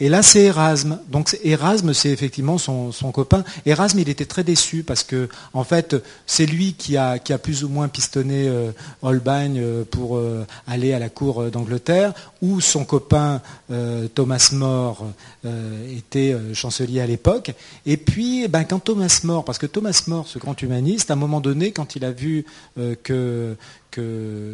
et 0.01 0.07
là, 0.07 0.23
c'est 0.23 0.43
Erasme. 0.43 0.99
Donc 1.09 1.37
Erasme, 1.43 1.93
c'est 1.93 2.09
effectivement 2.09 2.57
son, 2.57 2.91
copain. 3.11 3.43
Erasme, 3.65 3.99
il 3.99 4.07
était 4.07 4.25
très 4.25 4.45
déçu 4.45 4.83
parce 4.83 5.03
que, 5.03 5.27
en 5.53 5.65
fait, 5.65 5.95
c'est 6.25 6.45
lui 6.45 6.73
qui 6.73 6.95
a, 6.95 7.19
plus 7.41 7.65
ou 7.65 7.69
moins 7.69 7.89
pistonné 7.89 8.47
euh, 8.47 8.71
Holbein 9.01 9.55
euh, 9.57 9.83
pour 9.83 10.17
euh, 10.17 10.45
aller 10.67 10.93
à 10.93 10.99
la 10.99 11.09
cour 11.09 11.51
d'Angleterre, 11.51 12.13
où 12.41 12.61
son 12.61 12.85
copain 12.85 13.41
Thomas 14.15 14.49
More 14.53 15.05
était 15.95 16.35
chancelier 16.53 17.01
à 17.01 17.05
l'époque. 17.05 17.51
Et 17.85 17.97
puis, 17.97 18.47
ben, 18.47 18.63
quand 18.63 18.79
Thomas 18.79 19.19
More, 19.23 19.43
parce 19.43 19.57
que 19.57 19.65
Thomas 19.65 20.03
More, 20.07 20.27
ce 20.27 20.39
grand 20.39 20.59
humaniste, 20.61 21.11
à 21.11 21.13
un 21.13 21.17
moment 21.17 21.41
donné, 21.41 21.71
quand 21.71 21.95
il 21.95 22.05
a 22.05 22.11
vu 22.11 22.45
que, 23.03 23.55
que, 23.91 24.53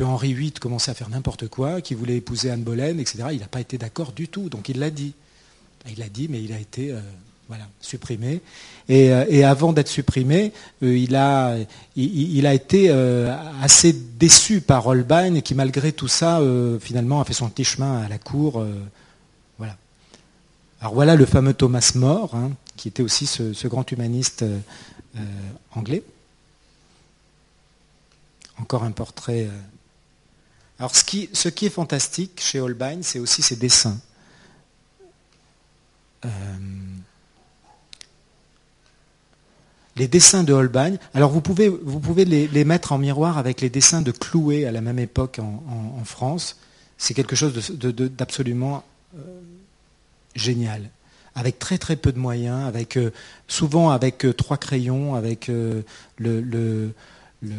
Henri 0.00 0.34
VIII 0.34 0.52
commençait 0.52 0.90
à 0.90 0.94
faire 0.94 1.08
n'importe 1.08 1.48
quoi, 1.48 1.80
qu'il 1.80 1.96
voulait 1.96 2.16
épouser 2.16 2.50
Anne 2.50 2.62
Boleyn, 2.62 2.98
etc. 2.98 3.24
Il 3.32 3.40
n'a 3.40 3.46
pas 3.46 3.60
été 3.60 3.78
d'accord 3.78 4.12
du 4.12 4.28
tout, 4.28 4.48
donc 4.48 4.68
il 4.68 4.78
l'a 4.78 4.90
dit. 4.90 5.14
Il 5.90 5.98
l'a 5.98 6.08
dit, 6.08 6.28
mais 6.30 6.42
il 6.42 6.52
a 6.52 6.58
été 6.58 6.92
euh, 6.92 7.00
voilà, 7.48 7.64
supprimé. 7.80 8.40
Et, 8.88 9.10
euh, 9.12 9.48
avant 9.48 9.72
d'être 9.72 9.88
supprimé, 9.88 10.52
euh, 10.82 10.96
il, 10.96 11.14
a, 11.14 11.56
il, 11.96 12.46
a, 12.46 12.54
été 12.54 12.90
assez 13.62 13.92
déçu 13.92 14.60
par 14.60 14.86
Holbein, 14.86 15.40
qui 15.40 15.54
malgré 15.54 15.92
tout 15.92 16.08
ça, 16.08 16.40
finalement, 16.80 17.20
a 17.20 17.24
fait 17.24 17.34
son 17.34 17.48
petit 17.48 17.64
chemin 17.64 18.02
à 18.02 18.08
la 18.08 18.18
cour. 18.18 18.64
voilà. 19.58 19.76
Alors 20.80 20.94
voilà 20.94 21.16
le 21.16 21.26
fameux 21.26 21.54
Thomas 21.54 21.92
More, 21.94 22.34
hein, 22.34 22.52
qui 22.76 22.88
était 22.88 23.02
aussi 23.02 23.26
ce 23.26 23.68
grand 23.68 23.90
humaniste 23.90 24.44
anglais. 25.74 26.02
Encore 28.58 28.84
un 28.84 28.92
portrait. 28.92 29.46
Euh. 29.46 29.60
Alors 30.78 30.94
ce 30.94 31.04
qui, 31.04 31.28
est 31.32 31.70
fantastique 31.70 32.40
chez 32.40 32.60
Holbein, 32.60 32.98
c'est 33.02 33.18
aussi 33.18 33.42
ses 33.42 33.56
dessins. 33.56 33.98
Euh, 36.24 36.28
les 39.96 40.08
dessins 40.08 40.42
de 40.42 40.52
Holbein, 40.52 40.96
alors 41.14 41.30
vous 41.30 41.40
pouvez, 41.40 42.24
les, 42.24 42.64
mettre 42.64 42.92
en 42.92 42.98
miroir 42.98 43.38
avec 43.38 43.60
les 43.60 43.70
dessins 43.70 44.02
de 44.02 44.10
Clouet 44.10 44.64
à 44.64 44.72
la 44.72 44.80
même 44.80 44.98
époque 44.98 45.38
en, 45.38 46.04
France. 46.04 46.58
C'est 46.98 47.14
quelque 47.14 47.36
chose 47.36 47.70
d'absolument 47.70 48.82
euh, 49.16 49.40
génial. 50.34 50.90
Avec 51.36 51.58
très 51.58 51.78
très 51.78 51.96
peu 51.96 52.12
de 52.12 52.18
moyens, 52.18 52.72
souvent 53.48 53.90
avec 53.90 54.26
trois 54.36 54.56
crayons, 54.56 55.14
avec 55.14 55.48
le 56.18 56.92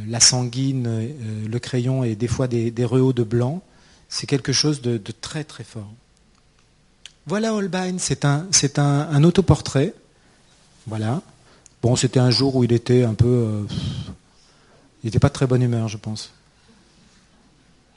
la 0.07 0.19
sanguine, 0.19 0.87
euh, 0.87 1.47
le 1.47 1.59
crayon 1.59 2.03
et 2.03 2.15
des 2.15 2.27
fois 2.27 2.47
des, 2.47 2.71
des 2.71 2.85
de 2.85 3.23
blanc, 3.23 3.61
c'est 4.09 4.27
quelque 4.27 4.51
chose 4.51 4.81
de, 4.81 4.97
très 5.21 5.43
très 5.43 5.63
fort. 5.63 5.91
Voilà 7.27 7.53
Holbein, 7.53 7.97
c'est 7.97 8.23
un, 8.25 8.47
c'est 8.51 8.79
un, 8.79 9.23
autoportrait. 9.23 9.93
Voilà. 10.87 11.21
Bon, 11.81 11.95
c'était 11.95 12.19
un 12.19 12.29
jour 12.29 12.55
où 12.55 12.63
il 12.63 12.71
était 12.71 13.03
un 13.03 13.15
peu. 13.15 13.27
Euh, 13.27 13.63
il 15.03 15.07
n'était 15.07 15.19
pas 15.19 15.29
de 15.29 15.33
très 15.33 15.47
bonne 15.47 15.61
humeur, 15.61 15.87
je 15.87 15.97
pense. 15.97 16.31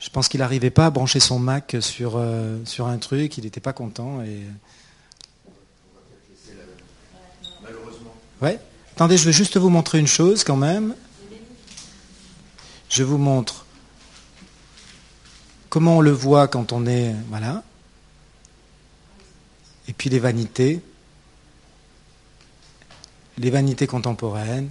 Je 0.01 0.11
pense 0.11 0.29
qu'il 0.29 0.41
n'arrivait 0.41 0.71
pas 0.71 0.87
à 0.87 0.91
brancher 0.91 1.21
son 1.21 1.39
Mac 1.39 1.77
sur, 1.81 2.15
euh, 2.17 2.59
sur 2.65 2.87
un 2.87 2.99
truc, 2.99 3.37
il 3.37 3.45
n'était 3.45 3.61
pas 3.61 3.73
content. 3.73 4.23
Et... 4.23 4.43
Ouais. 8.41 8.59
Attendez, 8.95 9.17
je 9.17 9.25
veux 9.25 9.33
juste 9.33 9.57
vous 9.57 9.71
montrer 9.71 9.99
une 9.99 10.07
chose 10.07 10.45
quand 10.45 10.57
même. 10.57 10.95
Je 12.89 13.03
vous 13.03 13.19
montre 13.19 13.67
comment 15.69 15.99
on 15.99 16.01
le 16.01 16.11
voit 16.11 16.49
quand 16.49 16.73
on 16.73 16.87
est. 16.87 17.15
Voilà. 17.29 17.63
Et 19.89 19.93
puis 19.93 20.11
les 20.11 20.19
vanités. 20.19 20.83
Les 23.37 23.51
vanités 23.51 23.87
contemporaines. 23.87 24.71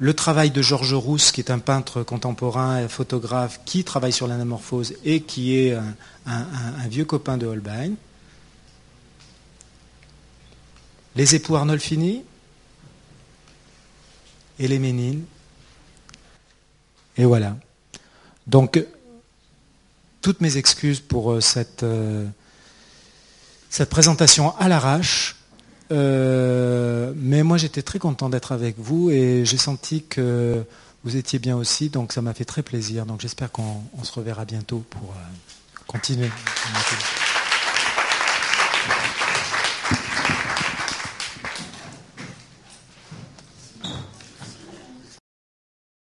Le 0.00 0.12
travail 0.12 0.50
de 0.50 0.60
Georges 0.60 0.94
Rousse, 0.94 1.30
qui 1.30 1.40
est 1.40 1.50
un 1.50 1.60
peintre 1.60 2.02
contemporain 2.02 2.80
et 2.80 2.88
photographe 2.88 3.60
qui 3.64 3.84
travaille 3.84 4.12
sur 4.12 4.26
l'anamorphose 4.26 4.94
et 5.04 5.22
qui 5.22 5.56
est 5.56 5.78
un, 6.26 6.88
vieux 6.88 7.04
copain 7.04 7.38
de 7.38 7.46
Holbein. 7.46 7.92
Les 11.14 11.36
époux 11.36 11.54
Arnolfini 11.54 12.24
et 14.58 14.66
les 14.66 14.80
Ménines. 14.80 15.24
Et 17.16 17.24
voilà. 17.24 17.56
Donc, 18.46 18.84
toutes 20.24 20.40
mes 20.40 20.56
excuses 20.56 21.00
pour 21.00 21.32
euh, 21.32 21.40
cette, 21.40 21.82
euh, 21.82 22.26
cette 23.68 23.90
présentation 23.90 24.56
à 24.58 24.68
l'arrache. 24.68 25.36
Euh, 25.92 27.12
mais 27.16 27.42
moi, 27.42 27.58
j'étais 27.58 27.82
très 27.82 27.98
content 27.98 28.30
d'être 28.30 28.52
avec 28.52 28.78
vous 28.78 29.10
et 29.10 29.44
j'ai 29.44 29.58
senti 29.58 30.02
que 30.02 30.64
vous 31.04 31.16
étiez 31.16 31.38
bien 31.38 31.58
aussi, 31.58 31.90
donc 31.90 32.14
ça 32.14 32.22
m'a 32.22 32.32
fait 32.32 32.46
très 32.46 32.62
plaisir. 32.62 33.04
Donc 33.04 33.20
j'espère 33.20 33.52
qu'on 33.52 33.82
se 34.02 34.12
reverra 34.12 34.46
bientôt 34.46 34.82
pour 34.88 35.14
continuer. 35.86 36.30